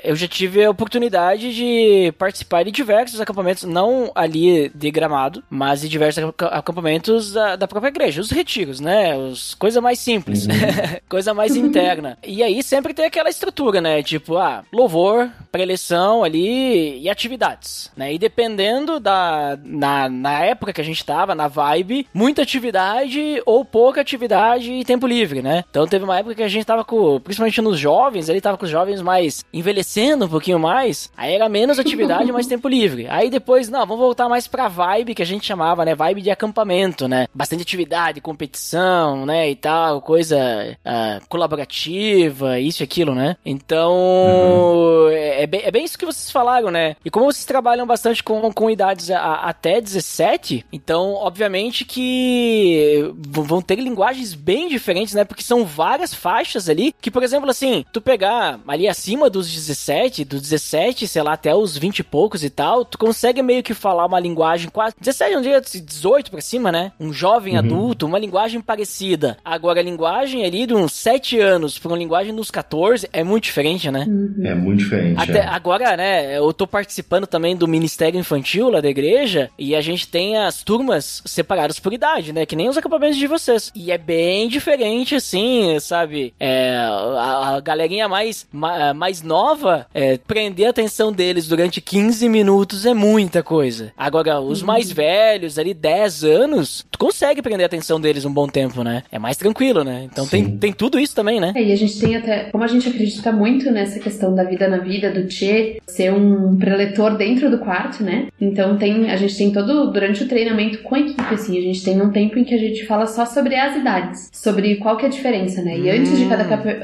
[0.03, 5.81] eu já tive a oportunidade de participar de diversos acampamentos, não ali de Gramado, mas
[5.81, 10.51] de diversos acampamentos da, da própria igreja, os retiros, né, os coisa mais simples, uhum.
[11.07, 12.17] coisa mais interna.
[12.25, 18.13] E aí sempre tem aquela estrutura, né, tipo, ah, louvor, preleção ali e atividades, né,
[18.13, 19.57] e depende dependendo da.
[19.63, 24.85] Na, na época que a gente tava, na vibe, muita atividade ou pouca atividade e
[24.85, 25.63] tempo livre, né?
[25.69, 27.19] Então teve uma época que a gente tava com.
[27.19, 31.09] Principalmente nos jovens, ele tava com os jovens mais envelhecendo um pouquinho mais.
[31.15, 33.07] Aí era menos atividade, mais tempo livre.
[33.09, 35.95] Aí depois, não, vamos voltar mais pra vibe que a gente chamava, né?
[35.95, 37.27] Vibe de acampamento, né?
[37.33, 39.49] Bastante atividade, competição, né?
[39.49, 43.37] E tal, coisa uh, colaborativa, isso e aquilo, né?
[43.45, 45.09] Então, uhum.
[45.09, 46.95] é, é, bem, é bem isso que vocês falaram, né?
[47.03, 53.61] E como vocês trabalham bastante com, com idades a, até 17, então, obviamente que vão
[53.61, 55.23] ter linguagens bem diferentes, né?
[55.23, 60.25] Porque são várias faixas ali, que, por exemplo, assim, tu pegar ali acima dos 17,
[60.25, 63.73] dos 17, sei lá, até os 20 e poucos e tal, tu consegue meio que
[63.73, 66.91] falar uma linguagem quase 17, um dia 18 pra cima, né?
[66.99, 67.59] Um jovem uhum.
[67.59, 69.37] adulto, uma linguagem parecida.
[69.45, 73.43] Agora, a linguagem ali de uns 7 anos pra uma linguagem dos 14 é muito
[73.43, 74.05] diferente, né?
[74.07, 74.41] Uhum.
[74.43, 75.21] É muito diferente.
[75.21, 75.45] Até é.
[75.45, 79.88] agora, né, eu tô participando também do Ministério Infantil lá da igreja e a gente
[79.97, 82.45] tem as turmas separadas por idade, né?
[82.45, 83.71] Que nem os acampamentos de vocês.
[83.75, 86.33] E é bem diferente, assim, sabe?
[86.39, 88.47] É, a, a galerinha mais,
[88.95, 93.91] mais nova, é, prender a atenção deles durante 15 minutos é muita coisa.
[93.97, 94.67] Agora, os uhum.
[94.67, 99.03] mais velhos, ali 10 anos, tu consegue prender a atenção deles um bom tempo, né?
[99.11, 100.07] É mais tranquilo, né?
[100.11, 101.53] Então tem, tem tudo isso também, né?
[101.55, 104.67] É, e a gente tem até, como a gente acredita muito nessa questão da vida
[104.67, 108.27] na vida, do Tchê ser um preletor dentro do quarto, né?
[108.39, 111.83] Então tem, a gente tem todo, durante o treinamento com a equipe, assim, a gente
[111.83, 115.05] tem um tempo em que a gente fala só sobre as idades, sobre qual que
[115.05, 115.77] é a diferença, né?
[115.77, 115.99] E hum.
[115.99, 116.43] antes de cada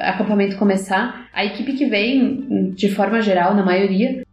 [0.10, 4.24] acampamento começar, a equipe que vem, de forma geral, na maioria,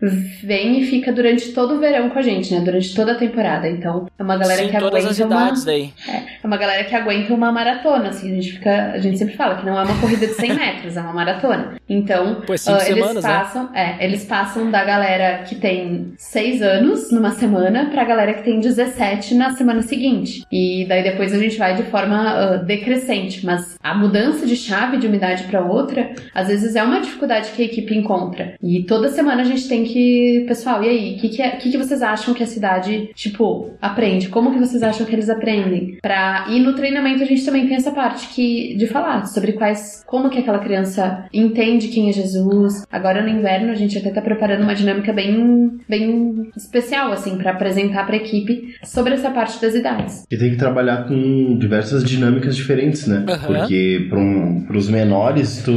[0.42, 2.61] vem e fica durante todo o verão com a gente, né?
[2.61, 3.68] Durante toda a temporada.
[3.68, 5.66] Então, é uma galera Sim, que todas aguenta as idades uma...
[5.66, 5.92] daí.
[6.09, 9.37] É, é uma galera que aguenta uma maratona, assim, a gente fica, a gente sempre
[9.37, 11.75] fala que não é uma corrida de 100 metros, é uma maratona.
[11.88, 13.31] Então, Pô, uh, eles semanas, né?
[13.31, 13.96] passam, né?
[13.98, 18.52] é, eles passam da galera que tem 6 anos numa semana pra galera que tem
[18.61, 20.45] 17 na semana seguinte.
[20.51, 24.97] E daí depois a gente vai de forma uh, decrescente, mas a mudança de chave
[24.97, 28.55] de uma idade para outra, às vezes é uma dificuldade que a equipe encontra.
[28.62, 31.71] E toda semana a gente tem que, pessoal, e aí, o que, que, é, que,
[31.71, 34.29] que vocês acham que a cidade, tipo, aprende?
[34.29, 35.99] Como que vocês acham que eles aprendem?
[36.01, 36.47] Pra...
[36.49, 40.31] E no treinamento a gente também tem essa parte que, de falar sobre quais, como
[40.31, 42.87] que aquela criança entende quem é Jesus.
[42.91, 47.53] Agora no inverno a gente até tá preparando uma dinâmica bem, bem especial, assim, para
[47.53, 48.41] apresentar pra equipe
[48.85, 50.24] sobre essa parte das idades.
[50.31, 53.24] E tem que trabalhar com diversas dinâmicas diferentes, né?
[53.28, 53.46] Uhum.
[53.46, 55.72] Porque para um, os menores, tu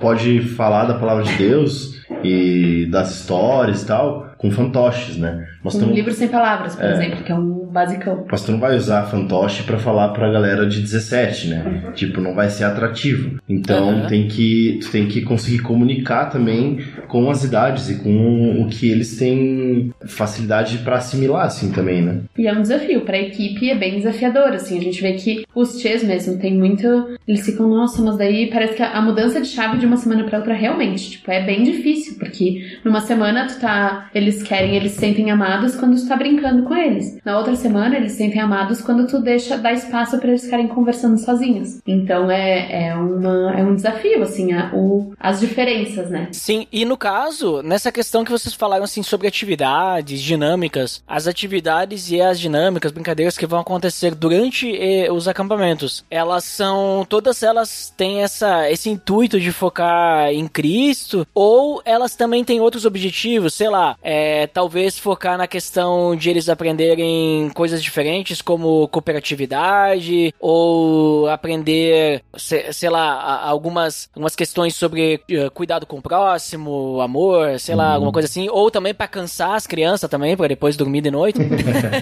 [0.00, 5.46] pode falar da palavra de Deus e das histórias e tal, com fantoches, né?
[5.62, 8.26] Mas um livro sem palavras, por é, exemplo, que é um basicão.
[8.30, 11.82] Mas tu não vai usar fantoche para falar pra galera de 17, né?
[11.86, 11.92] Uhum.
[11.92, 13.38] Tipo, não vai ser atrativo.
[13.48, 14.06] Então uhum.
[14.06, 18.90] tem que tu tem que conseguir comunicar também com as idades e com o que
[18.90, 22.20] eles têm facilidade para assimilar assim também, né?
[22.36, 25.44] E é um desafio para a equipe, é bem desafiador, assim, a gente vê que
[25.54, 26.86] os chês mesmo tem muito,
[27.26, 30.38] eles ficam, nossa, mas daí parece que a mudança de chave de uma semana para
[30.38, 35.30] outra realmente, tipo, é bem difícil, porque numa semana tu tá, eles querem, eles sentem
[35.30, 37.18] amados quando tu tá brincando com eles.
[37.24, 41.16] Na outra semana eles sentem amados quando tu deixa dar espaço para eles ficarem conversando
[41.18, 41.80] sozinhos.
[41.86, 46.28] Então é, é, uma, é um desafio, assim, a, o, as diferenças, né?
[46.32, 52.10] Sim, e no caso, nessa questão que vocês falaram, assim, sobre atividades, dinâmicas, as atividades
[52.10, 57.92] e as dinâmicas, brincadeiras que vão acontecer durante eh, os acampamentos, elas são, todas elas
[57.96, 63.68] têm essa, esse intuito de focar em Cristo, ou elas também têm outros objetivos, sei
[63.68, 72.22] lá, é, talvez focar na questão de eles aprenderem coisas diferentes, como cooperatividade, ou aprender,
[72.36, 77.94] sei, lá, algumas, algumas questões sobre uh, cuidado com o próximo, amor, sei lá, uhum.
[77.94, 81.38] alguma coisa assim, ou também para cansar as crianças também, para depois dormir de noite.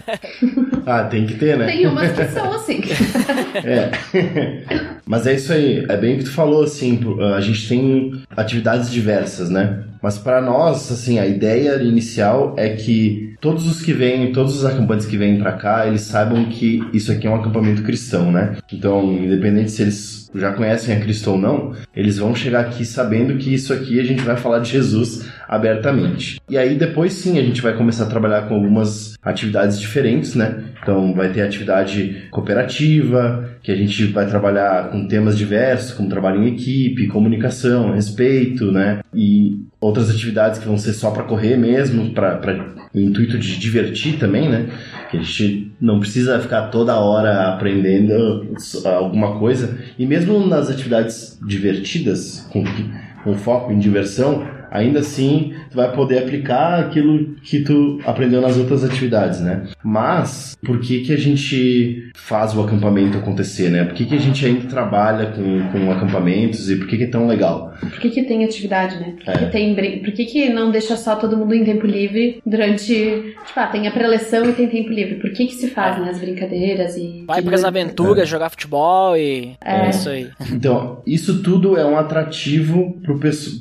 [0.86, 1.66] ah, tem que ter, né?
[1.66, 2.80] Tem umas que são assim.
[3.64, 3.90] é.
[5.04, 7.00] Mas é isso aí, é bem o que tu falou, assim,
[7.36, 9.84] a gente tem atividades diversas, né?
[10.02, 14.64] Mas para nós, assim, a ideia inicial é que todos os que vêm, todos os
[14.64, 18.56] acampantes que vêm para cá, eles saibam que isso aqui é um acampamento cristão, né?
[18.72, 23.36] Então, independente se eles já conhecem a Cristo ou não, eles vão chegar aqui sabendo
[23.36, 26.40] que isso aqui a gente vai falar de Jesus abertamente.
[26.48, 30.62] E aí depois sim a gente vai começar a trabalhar com algumas atividades diferentes, né?
[30.80, 36.44] Então vai ter atividade cooperativa, que a gente vai trabalhar com temas diversos, como trabalho
[36.44, 39.00] em equipe, comunicação, respeito, né?
[39.12, 42.40] E outras atividades que vão ser só para correr mesmo, para
[42.94, 44.68] o intuito de divertir também, né?
[45.10, 48.46] Que a gente não precisa ficar toda hora aprendendo
[48.84, 49.76] alguma coisa.
[49.98, 52.62] E mesmo nas atividades divertidas, com,
[53.24, 58.56] com foco em diversão, ainda assim tu vai poder aplicar aquilo que tu aprendeu nas
[58.56, 59.64] outras atividades, né?
[59.82, 63.84] Mas por que que a gente faz o acampamento acontecer, né?
[63.84, 67.08] Por que que a gente ainda trabalha com, com acampamentos e por que que é
[67.08, 67.69] tão legal?
[67.80, 69.14] Por que que tem atividade, né?
[69.16, 69.38] Por que, é.
[69.38, 73.34] que tem por que que não deixa só todo mundo em tempo livre durante, tipo,
[73.56, 75.16] ah, tem a preleção e tem tempo livre?
[75.16, 77.24] Por que que se faz, né, as brincadeiras e...
[77.26, 78.26] Vai para as aventuras, é.
[78.26, 79.56] jogar futebol e...
[79.64, 79.86] É.
[79.86, 80.28] é isso aí.
[80.52, 82.98] Então, isso tudo é um atrativo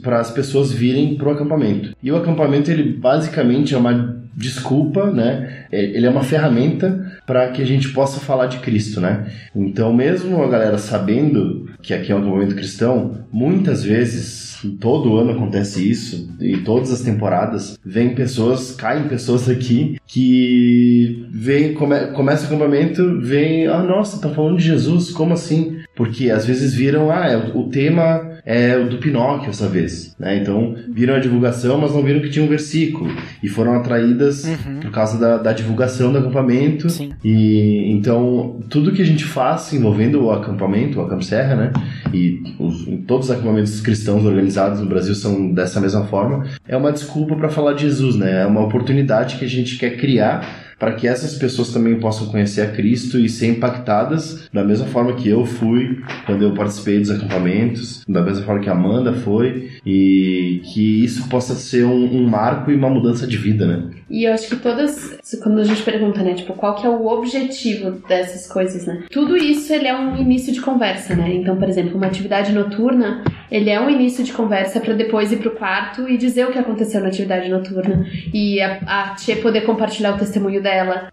[0.01, 1.95] para as pessoas virem pro acampamento.
[2.01, 5.65] E o acampamento, ele basicamente é uma desculpa, né?
[5.69, 9.27] É, ele é uma ferramenta para que a gente possa falar de Cristo, né?
[9.53, 14.49] Então, mesmo a galera sabendo que aqui é um acampamento cristão, muitas vezes
[14.79, 21.73] todo ano acontece isso, e todas as temporadas, vem pessoas, caem pessoas aqui que vem,
[21.73, 25.77] come, começa o acampamento, vem, ah, nossa, estão falando de Jesus, como assim?
[25.95, 30.37] Porque às vezes viram, ah, é, o tema é o do Pinóquio essa vez, né?
[30.37, 33.09] Então viram a divulgação, mas não viram que tinha um versículo
[33.41, 34.79] e foram atraídas uhum.
[34.81, 36.89] por causa da, da, divulgação do acampamento.
[36.89, 37.11] Sim.
[37.23, 41.71] E então tudo que a gente faz envolvendo o acampamento, o Acamp Serra, né?
[42.13, 46.45] E os, todos os acampamentos cristãos organizados no Brasil são dessa mesma forma.
[46.67, 48.43] É uma desculpa para falar de Jesus, né?
[48.43, 52.61] É uma oportunidade que a gente quer criar para que essas pessoas também possam conhecer
[52.61, 57.11] a Cristo e ser impactadas da mesma forma que eu fui quando eu participei dos
[57.11, 62.27] acampamentos, da mesma forma que a Amanda foi, e que isso possa ser um, um
[62.27, 63.89] marco e uma mudança de vida, né?
[64.09, 67.05] E eu acho que todas, quando a gente pergunta, né, tipo, qual que é o
[67.07, 69.03] objetivo dessas coisas, né?
[69.11, 71.31] Tudo isso ele é um início de conversa, né?
[71.33, 75.37] Então, por exemplo, uma atividade noturna, ele é um início de conversa para depois ir
[75.37, 79.61] pro quarto e dizer o que aconteceu na atividade noturna e a, a Tchê poder
[79.61, 80.68] compartilhar o testemunho dela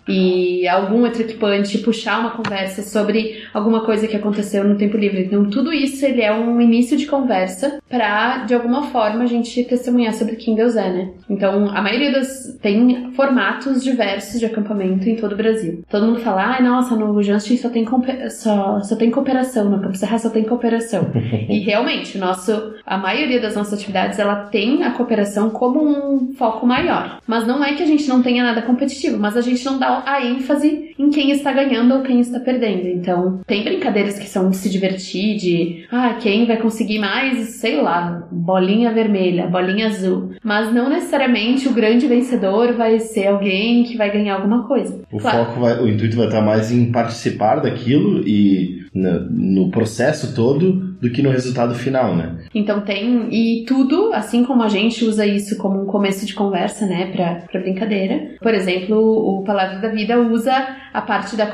[0.08, 5.24] e algum outro equipante puxar uma conversa sobre alguma coisa que aconteceu no tempo livre.
[5.24, 9.64] Então, tudo isso ele é um início de conversa para de alguma forma a gente
[9.64, 11.10] testemunhar sobre quem Deus é, né?
[11.28, 15.84] Então, a maioria das tem formatos diversos de acampamento em todo o Brasil.
[15.88, 17.86] Todo mundo fala, ai, ah, nossa, no Justin só tem
[18.30, 21.10] só, só tem cooperação, no Campo Serra só tem cooperação.
[21.48, 26.66] e realmente, nosso a maioria das nossas atividades ela tem a cooperação como um foco
[26.66, 27.20] maior.
[27.26, 30.02] Mas não é que a gente não tenha nada competitivo, mas a gente não dá
[30.06, 32.88] a ênfase em quem está ganhando ou quem está perdendo.
[32.88, 37.80] Então, tem brincadeiras que são de se divertir, de ah, quem vai conseguir mais, sei
[37.80, 40.30] lá, bolinha vermelha, bolinha azul.
[40.42, 45.02] Mas não necessariamente o grande vencedor vai ser alguém que vai ganhar alguma coisa.
[45.10, 45.46] O claro.
[45.46, 50.96] foco vai, o intuito vai estar mais em participar daquilo e no, no processo todo
[51.00, 52.36] do que no resultado final, né?
[52.54, 56.86] Então tem e tudo, assim como a gente usa isso como um começo de conversa,
[56.86, 58.36] né, para brincadeira.
[58.40, 61.44] Por exemplo, o Palavra da Vida usa a parte da,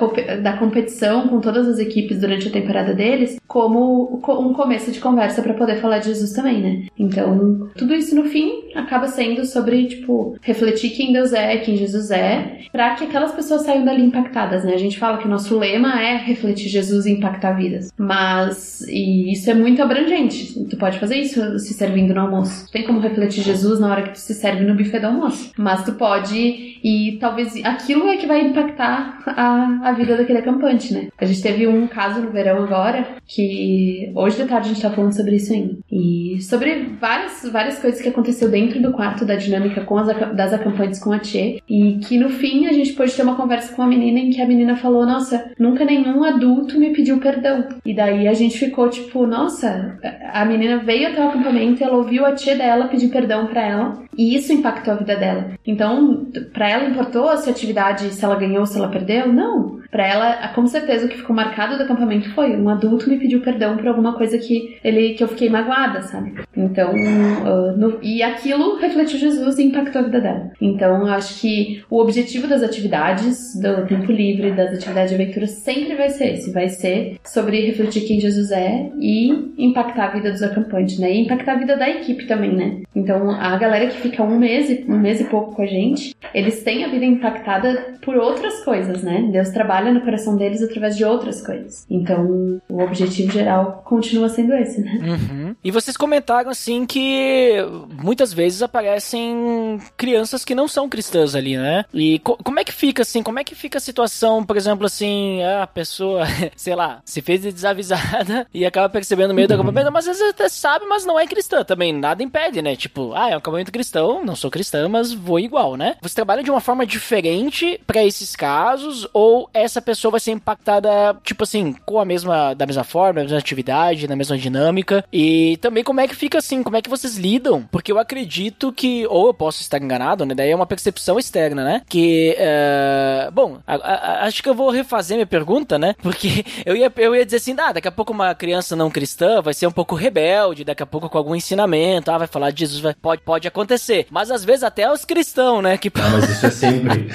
[0.40, 5.42] da competição com todas as equipes durante a temporada deles como um começo de conversa
[5.42, 6.86] para poder falar de Jesus também, né?
[6.96, 12.12] Então, tudo isso no fim acaba sendo sobre, tipo, refletir quem Deus é, quem Jesus
[12.12, 14.74] é, para que aquelas pessoas saiam dali impactadas, né?
[14.74, 17.92] A gente fala que o nosso lema é refletir Jesus e impactar vidas.
[17.98, 20.64] Mas, e isso é muito abrangente.
[20.70, 22.70] Tu pode fazer isso se servindo no almoço.
[22.70, 25.50] Tem como refletir Jesus na hora que tu se serve no buffet do almoço.
[25.58, 30.92] Mas tu pode, e talvez aquilo é que vai impactar a, a vida daquele acampante,
[30.92, 31.08] né?
[31.18, 34.90] A gente teve um caso no verão agora, que hoje de tarde a gente tá
[34.90, 35.76] falando sobre isso ainda.
[35.90, 40.52] E sobre várias, várias coisas que aconteceu dentro do quarto da dinâmica com as, das
[40.52, 41.60] acampantes com a Tchê.
[41.68, 44.40] E que no fim a gente pôde ter uma conversa com a menina em que
[44.40, 47.68] a menina falou: Nossa, nunca nenhum adulto me pediu perdão.
[47.84, 49.98] E daí a gente ficou tipo: Nossa,
[50.32, 54.02] a menina veio até o acampamento ela ouviu a tia dela pedir perdão para ela.
[54.16, 55.52] E isso impactou a vida dela.
[55.66, 59.32] Então, para ela importou se a atividade, se ela ganhou, se ela perdeu?
[59.32, 59.80] Não.
[59.90, 63.42] Para ela, com certeza o que ficou marcado do acampamento foi um adulto me pediu
[63.42, 66.34] perdão por alguma coisa que ele que eu fiquei magoada, sabe?
[66.56, 70.50] Então, uh, no, e aquilo refletiu Jesus e impactou a vida dela.
[70.60, 75.46] Então, eu acho que o objetivo das atividades do tempo livre, das atividades de aventura
[75.46, 80.30] sempre vai ser esse, vai ser sobre refletir quem Jesus é e impactar a vida
[80.30, 81.12] dos acampantes, né?
[81.12, 82.82] E impactar a vida da equipe também, né?
[82.94, 86.62] Então, a galera que fica um mês, um mês e pouco com a gente, eles
[86.62, 89.28] têm a vida impactada por outras coisas, né?
[89.32, 91.86] Deus trabalha no coração deles através de outras coisas.
[91.88, 95.00] Então, o objetivo geral continua sendo esse, né?
[95.02, 95.56] Uhum.
[95.62, 97.56] E vocês comentaram assim que
[98.02, 101.84] muitas vezes aparecem crianças que não são cristãs ali, né?
[101.92, 103.22] E co como é que fica assim?
[103.22, 106.24] Como é que fica a situação, por exemplo, assim, a pessoa,
[106.56, 110.18] sei lá, se fez de desavisada e acaba percebendo no meio do acampamento, mas às
[110.18, 111.92] vezes até sabe, mas não é cristã também.
[111.92, 112.76] Nada impede, né?
[112.76, 115.96] Tipo, ah, é um acampamento cristão, não sou cristã, mas vou igual, né?
[116.02, 121.16] Você trabalha de uma forma diferente para esses casos ou essa pessoa vai ser impactada,
[121.22, 125.04] tipo assim, com a mesma, da mesma forma, da mesma atividade, na mesma dinâmica.
[125.12, 127.62] E também como é que fica assim, como é que vocês lidam?
[127.70, 130.34] Porque eu acredito que, ou eu posso estar enganado, né?
[130.34, 131.82] Daí é uma percepção externa, né?
[131.88, 135.94] Que, uh, bom, a, a, acho que eu vou refazer minha pergunta, né?
[136.02, 139.40] Porque eu ia, eu ia dizer assim, ah, daqui a pouco uma criança não cristã
[139.40, 142.60] vai ser um pouco rebelde, daqui a pouco com algum ensinamento, ah, vai falar de
[142.60, 144.06] Jesus, vai, pode, pode acontecer.
[144.10, 145.76] Mas às vezes até os cristãos, né?
[145.76, 145.88] Que...
[145.94, 147.08] Ah, mas isso é sempre.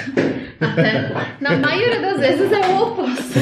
[1.40, 3.38] Na maioria das vezes é o oposto.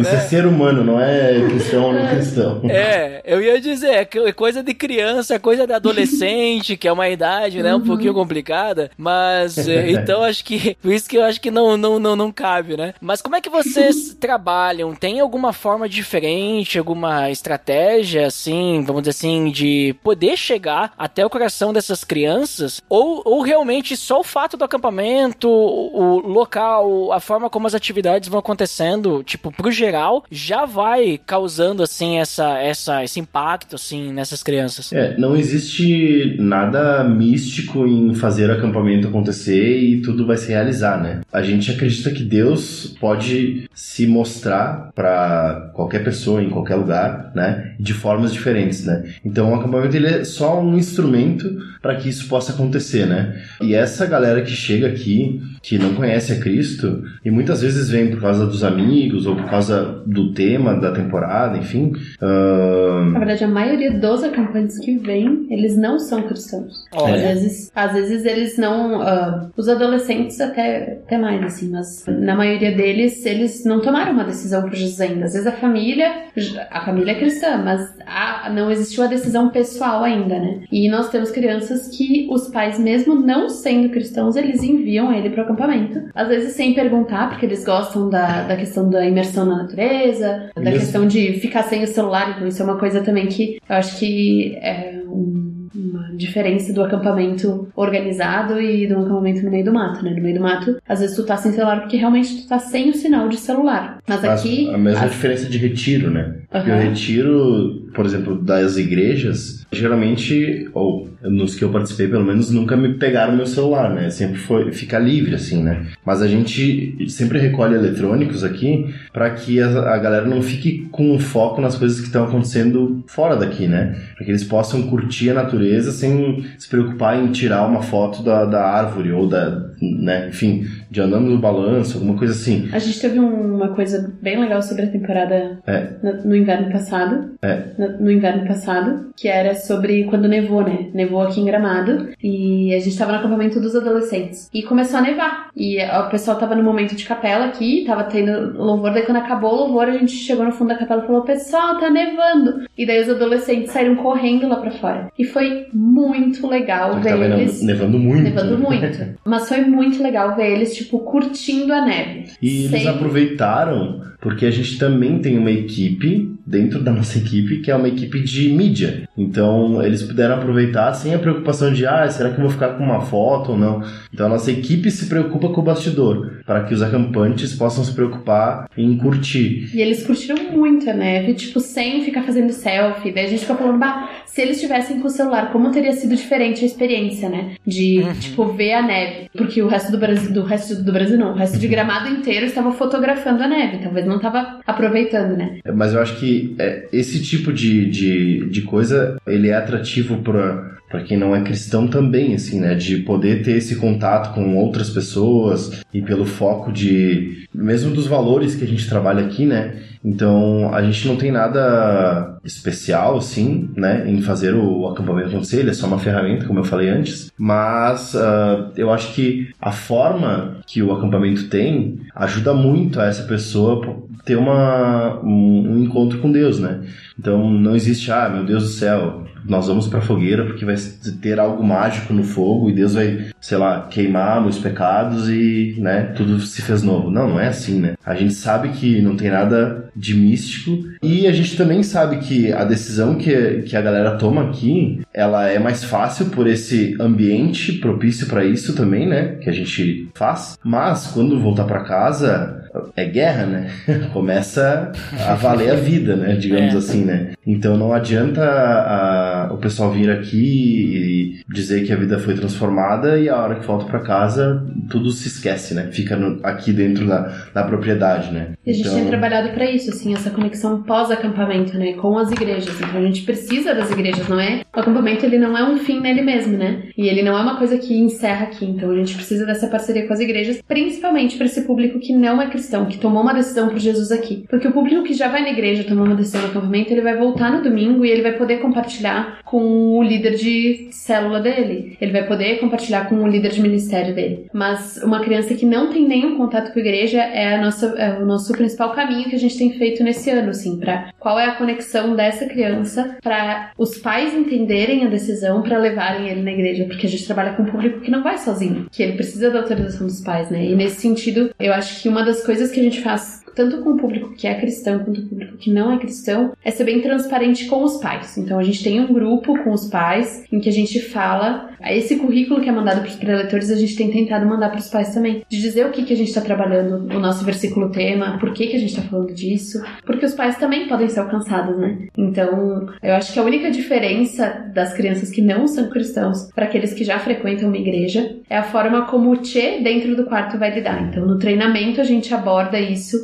[0.00, 2.62] Isso é, é ser humano, não é cristão ou não cristão.
[2.68, 7.08] É, eu ia dizer, é coisa de criança, é coisa de adolescente, que é uma
[7.08, 7.84] idade, né, um uhum.
[7.84, 11.98] pouquinho complicada, mas é, então acho que, por isso que eu acho que não, não,
[11.98, 12.94] não, não cabe, né?
[13.00, 14.94] Mas como é que vocês trabalham?
[14.94, 21.30] Tem alguma forma diferente, alguma estratégia, assim, vamos dizer assim, de poder chegar até o
[21.30, 22.80] coração dessas crianças?
[22.88, 28.28] Ou, ou realmente só o fato do acampamento, o local, a forma como as atividades
[28.28, 34.42] vão acontecendo, tipo, pro geral, já vai causando, assim, essa, essa, esse impacto, assim, nessas
[34.42, 34.92] crianças?
[34.92, 41.20] É, não existe nada místico em fazer acampamento acontecer e tudo vai se realizar, né?
[41.32, 47.74] A gente acredita que Deus pode se mostrar para qualquer pessoa em qualquer lugar, né?
[47.78, 49.04] De formas diferentes, né?
[49.24, 53.42] Então o acampamento ele é só um instrumento para que isso possa acontecer, né?
[53.60, 58.10] E essa galera que chega aqui, que não conhece a Cristo, e muitas vezes vem
[58.10, 61.92] por causa dos amigos ou por causa do tema da temporada, enfim.
[62.20, 63.10] Uh...
[63.10, 66.86] Na verdade, a maioria dos acampantes que vêm, eles não são cristãos.
[66.92, 69.00] Às vezes, às vezes eles não.
[69.00, 74.24] Uh, os adolescentes até, até mais, assim, mas na maioria deles, eles não tomaram uma
[74.24, 75.26] decisão por Jesus ainda.
[75.26, 76.24] Às vezes a família,
[76.70, 80.60] a família é cristã, mas a, não existiu a decisão pessoal ainda, né?
[80.72, 85.49] E nós temos crianças que os pais, mesmo não sendo cristãos, eles enviam ele para
[85.52, 86.02] acampamento.
[86.14, 90.72] Às vezes sem perguntar, porque eles gostam da, da questão da imersão na natureza, da
[90.72, 92.34] questão de ficar sem o celular.
[92.34, 96.82] Então, isso é uma coisa também que eu acho que é um uma diferença do
[96.82, 100.10] acampamento organizado e do acampamento no meio do mato, né?
[100.10, 102.90] No meio do mato, às vezes tu tá sem celular porque realmente tu tá sem
[102.90, 103.98] o sinal de celular.
[104.06, 104.68] Mas, aqui.
[104.72, 106.22] A mesma diferença de retiro, né?
[106.22, 106.40] Uhum.
[106.50, 112.50] Porque o retiro, por exemplo, das igrejas, geralmente, ou nos que eu participei, pelo menos,
[112.50, 114.10] nunca me pegaram meu celular, né?
[114.10, 115.86] Sempre foi fica livre, assim, né?
[116.04, 121.18] Mas a gente sempre recolhe eletrônicos aqui para que a, a, galera não fique com
[121.18, 123.96] foco nas coisas que estão acontecendo fora daqui, né?
[124.16, 128.44] Para que eles possam curtir a natureza sem se preocupar em tirar uma foto da,
[128.44, 130.28] da árvore ou da, né?
[130.28, 132.68] Enfim, de andando no balanço, alguma coisa assim.
[132.72, 135.90] A gente teve uma coisa bem legal sobre a temporada é.
[136.02, 137.30] no, no, inverno passado.
[137.42, 137.64] É.
[137.80, 140.90] No, no inverno passado, que era sobre quando nevou, né?
[140.92, 144.50] Nevou aqui em Gramado e a gente tava no acampamento dos adolescentes.
[144.52, 145.48] E começou a nevar.
[145.56, 149.52] E o pessoal tava no momento de capela aqui, tava tendo louvor, daí quando acabou
[149.52, 152.66] o louvor, a gente chegou no fundo da capela e falou: Pessoal, tá nevando.
[152.76, 155.10] E daí os adolescentes saíram correndo lá pra fora.
[155.18, 157.62] E foi muito legal ver eles.
[157.62, 158.24] Nevando muito.
[158.24, 158.98] Nevando muito.
[159.24, 162.24] Mas foi muito legal ver eles, tipo, curtindo a neve.
[162.42, 162.80] E Sem...
[162.80, 167.76] eles aproveitaram porque a gente também tem uma equipe dentro da nossa equipe que é
[167.76, 169.08] uma equipe de mídia.
[169.16, 172.84] Então eles puderam aproveitar sem a preocupação de ah, será que eu vou ficar com
[172.84, 173.82] uma foto ou não?
[174.12, 177.92] Então a nossa equipe se preocupa com o bastidor para que os acampantes possam se
[177.92, 179.70] preocupar em curtir.
[179.72, 183.12] E eles curtiram muito a neve, tipo, sem ficar fazendo selfie.
[183.12, 186.16] Daí a gente ficou falando, bah, se eles tivessem com o celular, como teria sido
[186.16, 187.52] diferente a experiência, né?
[187.66, 188.12] De, uhum.
[188.14, 189.30] tipo, ver a neve.
[189.36, 192.46] Porque o resto do Brasil, do resto do Brasil não, o resto de gramado inteiro
[192.46, 193.78] estava fotografando a neve.
[193.78, 195.58] Talvez não estava aproveitando, né?
[195.74, 200.70] Mas eu acho que é, esse tipo de, de, de coisa, ele é atrativo para
[200.90, 202.74] para quem não é cristão também, assim, né?
[202.74, 208.56] De poder ter esse contato com outras pessoas e pelo foco de, mesmo dos valores
[208.56, 209.80] que a gente trabalha aqui, né?
[210.04, 215.70] Então, a gente não tem nada especial, assim, né, em fazer o acampamento acontecer, ele
[215.70, 220.58] é só uma ferramenta, como eu falei antes, mas uh, eu acho que a forma
[220.66, 226.30] que o acampamento tem ajuda muito a essa pessoa ter uma, um, um encontro com
[226.30, 226.80] Deus, né?
[227.18, 230.76] Então, não existe, ah, meu Deus do céu, nós vamos para a fogueira porque vai
[231.20, 236.12] ter algo mágico no fogo e Deus vai, sei lá, queimar meus pecados e, né,
[236.16, 237.10] tudo se fez novo.
[237.10, 237.94] Não, não é assim, né?
[238.04, 242.29] A gente sabe que não tem nada de místico e a gente também sabe que
[242.52, 247.72] a decisão que, que a galera toma aqui, ela é mais fácil por esse ambiente
[247.74, 250.58] propício para isso também, né, que a gente faz.
[250.64, 252.59] Mas quando voltar para casa,
[252.96, 253.70] é guerra, né?
[254.12, 254.92] Começa
[255.26, 256.34] a valer a vida, né?
[256.34, 256.78] Digamos é.
[256.78, 257.32] assim, né?
[257.46, 263.18] Então não adianta a, o pessoal vir aqui e dizer que a vida foi transformada
[263.18, 265.88] e a hora que volta para casa tudo se esquece, né?
[265.90, 268.52] Fica no, aqui dentro da, da propriedade, né?
[268.64, 268.98] E a gente então...
[268.98, 271.94] tem trabalhado para isso, assim, essa conexão pós-acampamento, né?
[271.94, 272.78] Com as igrejas.
[272.80, 274.62] Então a gente precisa das igrejas, não é?
[274.74, 276.82] O acampamento ele não é um fim nele mesmo, né?
[276.96, 278.64] E ele não é uma coisa que encerra aqui.
[278.64, 282.40] Então a gente precisa dessa parceria com as igrejas, principalmente para esse público que não
[282.40, 284.44] é cristão, que tomou uma decisão por Jesus aqui.
[284.48, 287.16] Porque o público que já vai na igreja tomar uma decisão no acampamento, ele vai
[287.16, 291.96] voltar no domingo e ele vai poder compartilhar com o líder de célula dele.
[292.00, 294.46] Ele vai poder compartilhar com o líder de ministério dele.
[294.52, 298.18] Mas uma criança que não tem nenhum contato com a igreja é, a nossa, é
[298.18, 301.46] o nosso principal caminho que a gente tem feito nesse ano, assim, para qual é
[301.46, 306.84] a conexão dessa criança para os pais entenderem a decisão para levarem ele na igreja,
[306.84, 309.60] porque a gente trabalha com um público que não vai sozinho, que ele precisa da
[309.60, 310.64] autorização dos pais, né?
[310.64, 313.90] E nesse sentido, eu acho que uma das coisas que a gente faz tanto com
[313.90, 317.02] o público que é cristão quanto o público que não é cristão, é ser bem
[317.02, 318.38] transparente com os pais.
[318.38, 322.16] Então a gente tem um grupo com os pais em que a gente fala esse
[322.16, 325.14] currículo que é mandado para os preletores, a gente tem tentado mandar para os pais
[325.14, 328.52] também, de dizer o que, que a gente está trabalhando no nosso versículo tema, por
[328.52, 331.98] que, que a gente está falando disso, porque os pais também podem ser alcançados, né?
[332.16, 336.92] Então, eu acho que a única diferença das crianças que não são cristãos para aqueles
[336.92, 340.74] que já frequentam uma igreja é a forma como o Tchê dentro do quarto vai
[340.74, 341.02] lidar.
[341.02, 343.16] Então, no treinamento a gente aborda isso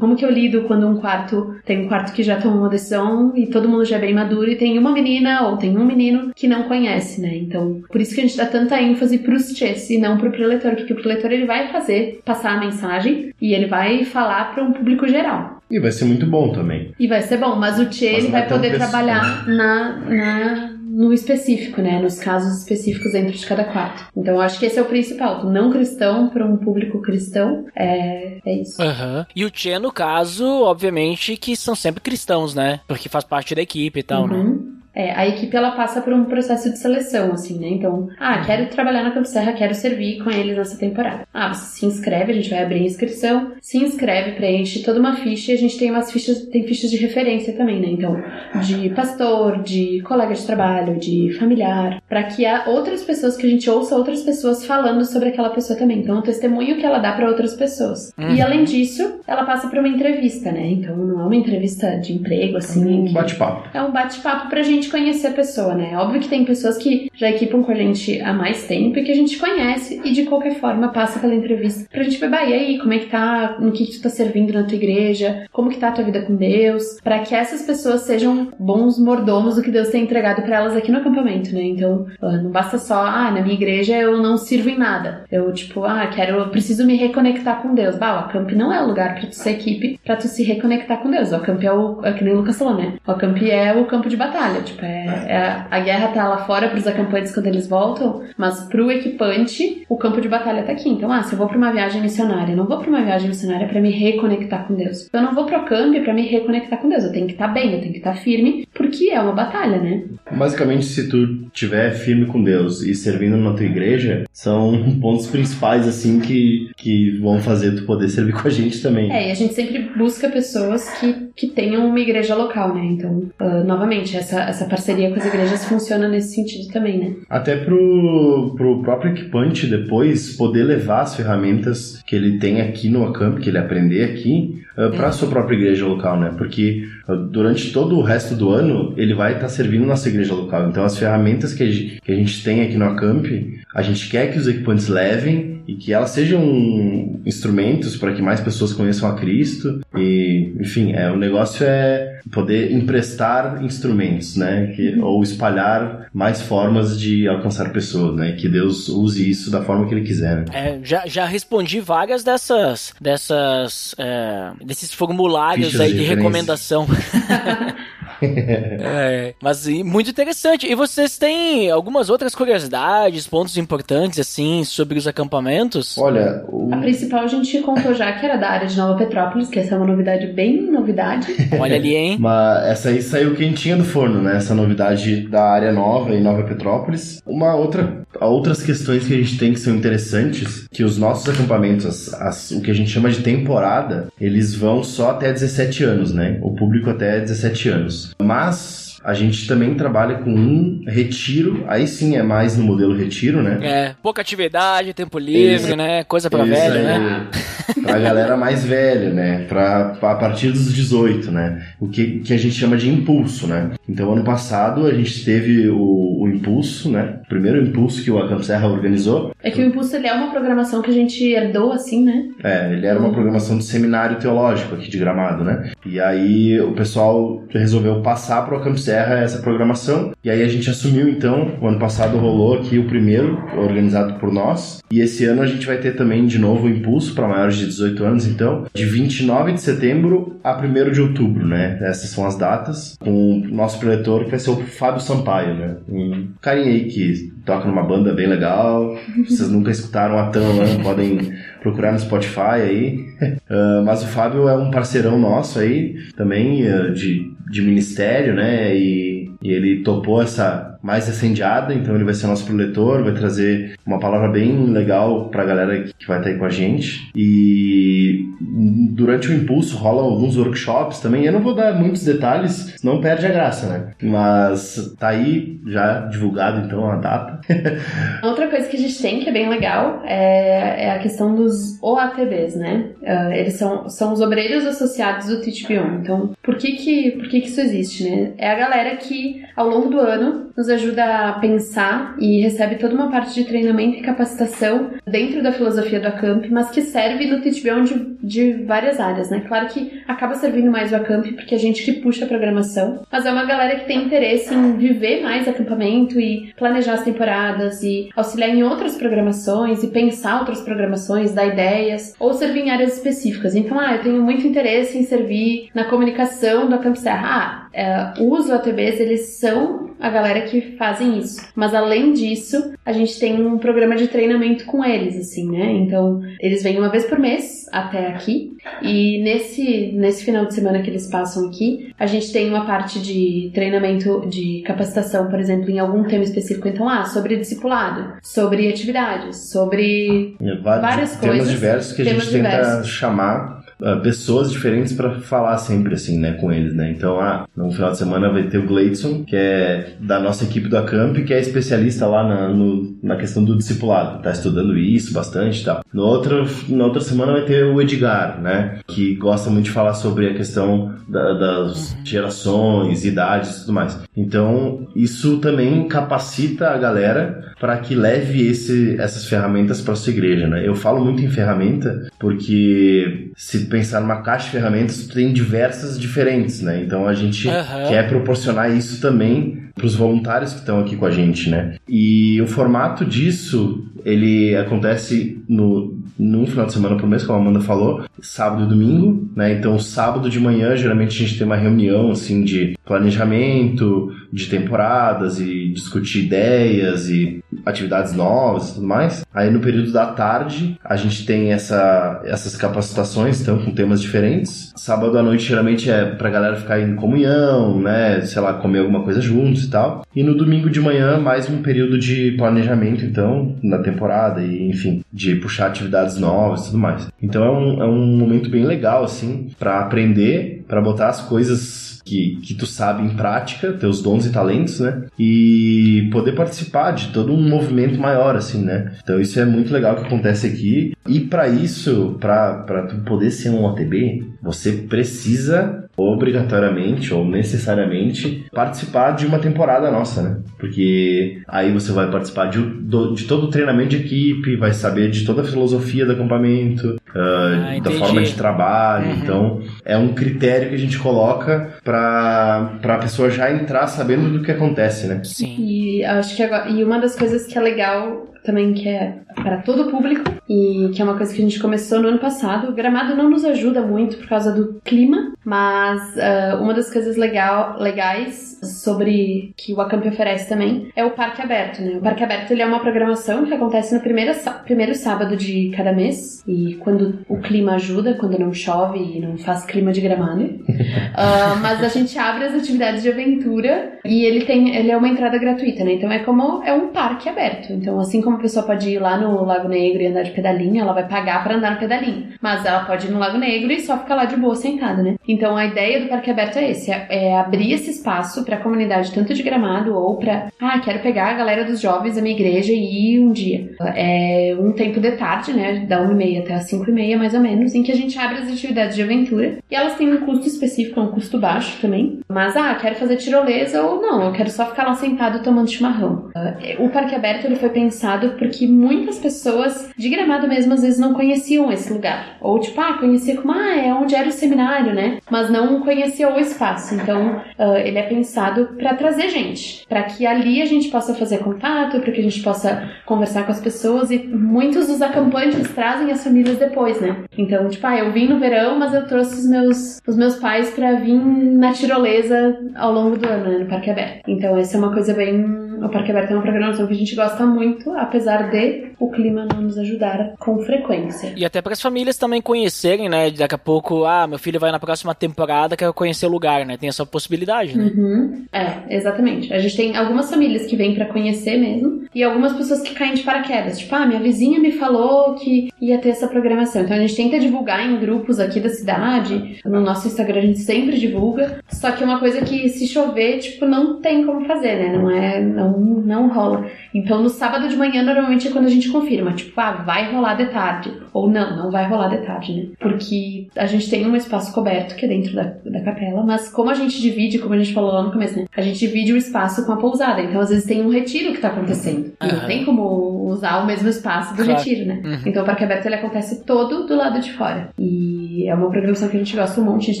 [0.00, 3.32] como que eu lido quando um quarto tem um quarto que já tomou uma decisão
[3.36, 6.30] e todo mundo já é bem maduro e tem uma menina ou tem um menino
[6.34, 7.36] que não conhece, né?
[7.36, 10.74] Então, por isso que a gente dá tanta ênfase pros chess e não pro preletor,
[10.74, 14.72] porque o preletor ele vai fazer, passar a mensagem e ele vai falar para um
[14.72, 15.60] público geral.
[15.70, 16.92] E vai ser muito bom também.
[16.98, 21.80] E vai ser bom, mas o Tchê ele vai poder trabalhar na, na, no específico,
[21.80, 22.00] né?
[22.00, 24.08] Nos casos específicos dentro de cada quarto.
[24.16, 25.40] Então eu acho que esse é o principal.
[25.40, 28.82] Do não cristão para um público cristão é, é isso.
[28.82, 29.24] Uhum.
[29.34, 32.80] E o Tchê, no caso, obviamente, que são sempre cristãos, né?
[32.88, 34.36] Porque faz parte da equipe e tal, né?
[34.36, 34.54] uhum.
[34.54, 34.69] né?
[35.00, 37.68] É, a equipe ela passa por um processo de seleção, assim, né?
[37.68, 41.26] Então, ah, quero trabalhar na Campo Serra, quero servir com eles nessa temporada.
[41.32, 45.16] Ah, você se inscreve, a gente vai abrir a inscrição, se inscreve, preenche toda uma
[45.16, 47.88] ficha e a gente tem umas fichas, tem fichas de referência também, né?
[47.88, 48.22] Então,
[48.62, 53.50] de pastor, de colega de trabalho, de familiar, para que há outras pessoas que a
[53.50, 56.00] gente ouça outras pessoas falando sobre aquela pessoa também.
[56.00, 58.12] Então, o testemunho que ela dá para outras pessoas.
[58.18, 58.34] Uhum.
[58.34, 60.72] E além disso, ela passa por uma entrevista, né?
[60.72, 63.68] Então, não é uma entrevista de emprego assim, é um bate-papo.
[63.72, 65.96] É um bate-papo pra gente conhecer a pessoa, né?
[65.96, 69.12] Óbvio que tem pessoas que já equipam com a gente há mais tempo e que
[69.12, 72.78] a gente conhece e de qualquer forma passa pela entrevista pra gente ver, e aí,
[72.78, 75.78] como é que tá, no que, que tu tá servindo na tua igreja, como que
[75.78, 79.70] tá a tua vida com Deus, para que essas pessoas sejam bons mordomos do que
[79.70, 81.62] Deus tem entregado para elas aqui no acampamento, né?
[81.62, 85.24] Então, não basta só, ah, na minha igreja eu não sirvo em nada.
[85.30, 87.96] Eu, tipo, ah, quero, preciso me reconectar com Deus.
[87.96, 90.98] Bah, o acamp não é o lugar pra tu ser equipe, pra tu se reconectar
[90.98, 91.32] com Deus.
[91.32, 92.94] O acamp é o, é que nem o Lucas falou, né?
[93.06, 94.62] O acamp é o campo de batalha.
[94.70, 98.90] Tipo, é, é, a guerra tá lá fora pros acampantes quando eles voltam, mas pro
[98.90, 100.88] equipante, o campo de batalha tá aqui.
[100.88, 103.28] Então, ah, se eu vou pra uma viagem missionária, eu não vou pra uma viagem
[103.28, 105.08] missionária para me reconectar com Deus.
[105.12, 107.04] Eu não vou pro camp para me reconectar com Deus.
[107.04, 109.32] Eu tenho que estar tá bem, eu tenho que estar tá firme, porque é uma
[109.32, 110.02] batalha, né?
[110.30, 115.86] Basicamente, se tu tiver firme com Deus e servindo na tua igreja, são pontos principais,
[115.86, 119.12] assim, que, que vão fazer tu poder servir com a gente também.
[119.12, 122.84] É, e a gente sempre busca pessoas que, que tenham uma igreja local, né?
[122.84, 127.14] Então, uh, novamente, essa, essa parceria parceria com as igrejas funciona nesse sentido também, né?
[127.28, 133.06] Até pro, pro próprio equipante depois poder levar as ferramentas que ele tem aqui no
[133.06, 136.32] Acamp, que ele aprender aqui, uh, ah, para a sua própria igreja local, né?
[136.36, 140.34] Porque uh, durante todo o resto do ano ele vai estar tá servindo nossa igreja
[140.34, 140.68] local.
[140.68, 143.26] Então as ferramentas que a, gente, que a gente tem aqui no Acamp,
[143.74, 148.40] a gente quer que os equipantes levem e que elas sejam instrumentos para que mais
[148.40, 149.80] pessoas conheçam a Cristo.
[149.96, 154.72] E, enfim, é, o negócio é poder emprestar instrumentos, né?
[154.74, 158.32] Que, ou espalhar mais formas de alcançar pessoas, né?
[158.32, 160.38] Que Deus use isso da forma que Ele quiser.
[160.38, 160.44] Né?
[160.52, 166.86] É, já, já respondi várias dessas, dessas, é, desses formulários Fichas aí de, de recomendação.
[168.22, 170.66] é, mas muito interessante.
[170.66, 175.96] E vocês têm algumas outras curiosidades, pontos importantes, assim, sobre os acampamentos?
[175.98, 176.72] Olha, o...
[176.72, 179.74] a principal a gente contou já que era da área de Nova Petrópolis, que essa
[179.74, 181.28] é uma novidade bem novidade.
[181.58, 182.16] Olha ali, hein?
[182.18, 184.36] Mas essa aí saiu quentinha do forno, né?
[184.36, 187.22] Essa novidade da área nova em Nova Petrópolis.
[187.26, 191.86] Uma outra, outras questões que a gente tem que são interessantes, que os nossos acampamentos,
[191.86, 196.12] as, as, o que a gente chama de temporada, eles vão só até 17 anos,
[196.12, 196.38] né?
[196.42, 198.09] O público até 17 anos.
[198.18, 203.42] Mas a gente também trabalha com um retiro, aí sim é mais no modelo retiro,
[203.42, 203.58] né?
[203.62, 206.04] É, pouca atividade, tempo livre, né?
[206.04, 207.26] Coisa pra Isso velho, aí, né?
[207.82, 209.44] Pra galera mais velha, né?
[209.48, 211.62] Pra, pra- a partir dos 18, né?
[211.80, 213.70] O que, que a gente chama de impulso, né?
[213.88, 217.20] Então, ano passado, a gente teve o, o impulso, né?
[217.24, 219.32] O primeiro impulso que o Acamp Serra organizou.
[219.40, 222.24] É que o Impulso ele é uma programação que a gente herdou assim, né?
[222.42, 225.70] É, ele era uma programação de seminário teológico aqui de Gramado, né?
[225.86, 230.12] E aí o pessoal resolveu passar para o Acamp Serra essa programação.
[230.22, 234.32] E aí a gente assumiu, então, o ano passado rolou aqui o primeiro, organizado por
[234.32, 234.82] nós.
[234.90, 237.66] E esse ano a gente vai ter também de novo o impulso para maiores de
[237.66, 241.78] 18 anos, então, de 29 de setembro a 1 de outubro, né?
[241.82, 242.96] Essas são as datas.
[243.00, 245.76] Com o nosso preletor, que vai ser o Fábio Sampaio, né?
[245.88, 248.96] Um carinha aí que toca numa banda bem legal.
[249.26, 250.82] Vocês nunca escutaram a Tan, né?
[250.82, 253.10] Podem procurar no Spotify aí.
[253.50, 258.76] Ah, mas o Fábio é um parceirão nosso aí, também ah, de, de ministério, né?
[258.76, 263.74] E, e ele topou essa mais recendiada, então ele vai ser nosso preletor, vai trazer
[263.86, 267.10] uma palavra bem legal pra galera que vai estar aí com a gente.
[267.14, 271.24] E durante o impulso rolam alguns workshops também.
[271.24, 273.90] Eu não vou dar muitos detalhes, senão perde a graça, né?
[274.02, 277.40] Mas tá aí já divulgado então a data.
[278.22, 281.78] Outra coisa que a gente tem que é bem legal é, é a questão dos
[281.82, 282.90] OATBs, né?
[283.04, 286.02] Ah, eles são, são os obreiros associados do Teach Beyond.
[286.02, 288.32] Então, por que que, por que que isso existe, né?
[288.38, 292.94] É a galera que, ao longo do ano, nos ajuda a pensar e recebe toda
[292.94, 297.40] uma parte de treinamento e capacitação dentro da filosofia do Acamp, mas que serve no
[297.40, 299.44] Teach Beyond de, de várias áreas, né?
[299.46, 303.26] Claro que acaba servindo mais o Acamp porque a gente que puxa a programação, mas
[303.26, 308.08] é uma galera que tem interesse em viver mais acampamento e planejar as temporadas e
[308.16, 313.54] auxiliar em outras programações e pensar outras programações, dar ideias ou servir em áreas específicas.
[313.54, 317.20] Então, ah, eu tenho muito interesse em servir na comunicação do Acamp Serra.
[317.22, 321.46] Ah, é, os OTBs, eles são a galera que fazem isso.
[321.54, 325.72] Mas além disso, a gente tem um programa de treinamento com eles, assim, né?
[325.72, 328.56] Então, eles vêm uma vez por mês até aqui.
[328.82, 333.00] E nesse, nesse final de semana que eles passam aqui, a gente tem uma parte
[333.00, 336.68] de treinamento, de capacitação, por exemplo, em algum tema específico.
[336.68, 342.24] Então, ah, sobre discipulado, sobre atividades, sobre Vários Várias temas coisas, diversos que a temas
[342.24, 342.88] gente tenta diversos.
[342.88, 346.90] chamar ah, pessoas diferentes para falar sempre assim, né, com eles, né?
[346.90, 350.68] Então, ah, no final de semana vai ter o Gleidson, que é da nossa equipe
[350.68, 355.12] do Acamp, que é especialista lá na, no- na questão do discipulado, tá estudando isso
[355.12, 355.82] bastante e tal.
[355.92, 359.94] No outro, na outra semana vai ter o Edgar, né, que gosta muito de falar
[359.94, 363.98] sobre a questão da- das gerações, idades e tudo mais.
[364.16, 370.48] Então, isso também capacita a galera para que leve esse, essas ferramentas para sua igreja,
[370.48, 370.66] né?
[370.66, 376.62] Eu falo muito em ferramenta porque se pensar numa caixa de ferramentas, tem diversas diferentes,
[376.62, 376.82] né?
[376.82, 377.88] Então a gente Aham.
[377.88, 381.74] quer proporcionar isso também para os voluntários que estão aqui com a gente, né?
[381.86, 387.40] E o formato disso, ele acontece no num final de semana por mês, como a
[387.40, 389.54] Amanda falou, sábado e domingo, né?
[389.54, 395.40] Então, sábado de manhã, geralmente a gente tem uma reunião, assim, de planejamento, de temporadas
[395.40, 399.24] e discutir ideias e atividades novas e tudo mais.
[399.32, 404.72] Aí, no período da tarde, a gente tem essa, essas capacitações, então, com temas diferentes.
[404.76, 408.20] Sábado à noite, geralmente, é pra galera ficar em comunhão, né?
[408.22, 410.04] Sei lá, comer alguma coisa juntos e tal.
[410.14, 415.02] E no domingo de manhã, mais um período de planejamento, então, na temporada e, enfim,
[415.12, 417.08] de puxar atividades novas e tudo mais.
[417.22, 422.00] Então é um, é um momento bem legal, assim, pra aprender, pra botar as coisas
[422.04, 425.02] que, que tu sabe em prática, teus dons e talentos, né?
[425.18, 428.92] E poder participar de todo um movimento maior, assim, né?
[429.02, 430.92] Então isso é muito legal que acontece aqui.
[431.08, 439.12] E pra isso, pra tu poder ser um OTB, você precisa obrigatoriamente ou necessariamente participar
[439.12, 440.36] de uma temporada nossa, né?
[440.58, 445.24] Porque aí você vai participar de, de todo o treinamento de equipe, vai saber de
[445.24, 449.06] toda a filosofia do acampamento, ah, Ah, da forma de trabalho.
[449.06, 449.14] Uhum.
[449.14, 454.42] Então, é um critério que a gente coloca pra, pra pessoa já entrar sabendo do
[454.44, 455.20] que acontece, né?
[455.24, 455.56] Sim.
[455.58, 459.58] E acho que agora, e uma das coisas que é legal também que é para
[459.58, 462.68] todo o público e que é uma coisa que a gente começou no ano passado.
[462.68, 467.16] O Gramado não nos ajuda muito por causa do clima, mas ah, uma das coisas
[467.16, 471.98] legal, legais sobre que o Acamp oferece também é o Parque Aberto, né?
[471.98, 474.32] O Parque Aberto ele é uma programação que acontece no primeiro,
[474.64, 479.38] primeiro sábado de cada mês e quando o clima ajuda, quando não chove e não
[479.38, 480.30] faz clima de Gramado.
[481.12, 485.08] Ah, mas a gente abre as atividades de aventura e ele tem, ele é uma
[485.08, 485.94] entrada gratuita, né?
[485.94, 487.72] Então é como é um parque aberto.
[487.72, 490.30] Então assim como como a pessoa pode ir lá no Lago Negro e andar de
[490.30, 492.28] pedalinho, ela vai pagar para andar no pedalinho.
[492.40, 495.16] Mas ela pode ir no Lago Negro e só ficar lá de boa sentada, né?
[495.26, 498.60] Então a ideia do parque aberto é esse, é, é abrir esse espaço para a
[498.60, 502.34] comunidade tanto de Gramado ou para, ah, quero pegar a galera dos jovens da minha
[502.34, 503.72] igreja e ir um dia.
[503.96, 507.18] É um tempo de tarde, né, da 1 e meia até as 5 e meia
[507.18, 510.12] mais ou menos, em que a gente abre as atividades de aventura e elas têm
[510.12, 512.20] um custo específico, um custo baixo também.
[512.28, 516.30] Mas ah, quero fazer tirolesa ou não, eu quero só ficar lá sentado tomando chimarrão.
[516.78, 521.14] O parque aberto ele foi pensado porque muitas pessoas de Gramado mesmo às vezes não
[521.14, 522.36] conheciam esse lugar.
[522.40, 525.18] Ou tipo, ah, conhecia como, ah, é onde era o seminário, né?
[525.30, 526.94] Mas não conhecia o espaço.
[526.94, 531.38] Então, uh, ele é pensado para trazer gente, para que ali a gente possa fazer
[531.38, 536.10] contato, para que a gente possa conversar com as pessoas e muitos dos acampantes trazem
[536.10, 537.24] as famílias depois, né?
[537.36, 540.70] Então, tipo, ah, eu vim no verão, mas eu trouxe os meus, os meus pais
[540.70, 544.22] para vir na tirolesa ao longo do ano, né, no Parque Aberto.
[544.28, 547.14] Então, essa é uma coisa bem o Parque Aberto é uma programação que a gente
[547.14, 551.32] gosta muito, apesar de o clima não nos ajudar com frequência.
[551.36, 553.30] E até para as famílias também conhecerem, né?
[553.30, 556.76] Daqui a pouco, ah, meu filho vai na próxima temporada, quer conhecer o lugar, né?
[556.76, 557.90] Tem essa possibilidade, né?
[557.94, 558.44] Uhum.
[558.52, 559.52] É, exatamente.
[559.52, 563.14] A gente tem algumas famílias que vêm para conhecer mesmo e algumas pessoas que caem
[563.14, 563.78] de paraquedas.
[563.78, 566.82] Tipo, ah, minha vizinha me falou que ia ter essa programação.
[566.82, 569.60] Então a gente tenta divulgar em grupos aqui da cidade.
[569.64, 571.60] No nosso Instagram a gente sempre divulga.
[571.68, 574.98] Só que é uma coisa que se chover, tipo, não tem como fazer, né?
[574.98, 575.40] Não é.
[575.40, 576.66] Não não, não rola.
[576.94, 580.34] Então no sábado de manhã normalmente é quando a gente confirma, tipo, ah, vai rolar
[580.34, 580.92] de tarde.
[581.12, 582.68] Ou não, não vai rolar de tarde, né?
[582.78, 586.70] Porque a gente tem um espaço coberto que é dentro da, da capela, mas como
[586.70, 588.46] a gente divide, como a gente falou lá no começo, né?
[588.56, 590.22] A gente divide o espaço com a pousada.
[590.22, 592.12] Então às vezes tem um retiro que tá acontecendo.
[592.22, 594.58] E não tem como usar o mesmo espaço do claro.
[594.58, 595.02] retiro, né?
[595.04, 595.18] Uhum.
[595.26, 597.70] Então o parque aberto ele acontece todo do lado de fora.
[597.78, 599.82] E é uma programação que a gente gosta um monte.
[599.82, 600.00] A gente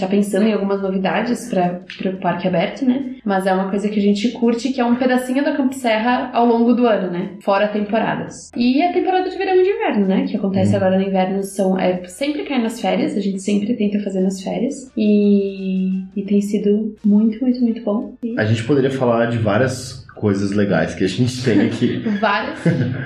[0.00, 3.16] tá pensando em algumas novidades para o parque aberto, né?
[3.24, 6.30] Mas é uma coisa que a gente curte, que é um pedacinho da Campo Serra
[6.32, 7.32] ao longo do ano, né?
[7.42, 8.50] Fora temporadas.
[8.56, 10.26] E a temporada de verão e de inverno, né?
[10.26, 10.76] Que acontece hum.
[10.76, 14.42] agora no inverno, são, é, sempre cai nas férias, a gente sempre tenta fazer nas
[14.42, 14.90] férias.
[14.96, 18.14] E, e tem sido muito, muito, muito bom.
[18.22, 18.38] E...
[18.38, 22.02] A gente poderia falar de várias coisas legais que a gente tem aqui.
[22.20, 22.58] Várias,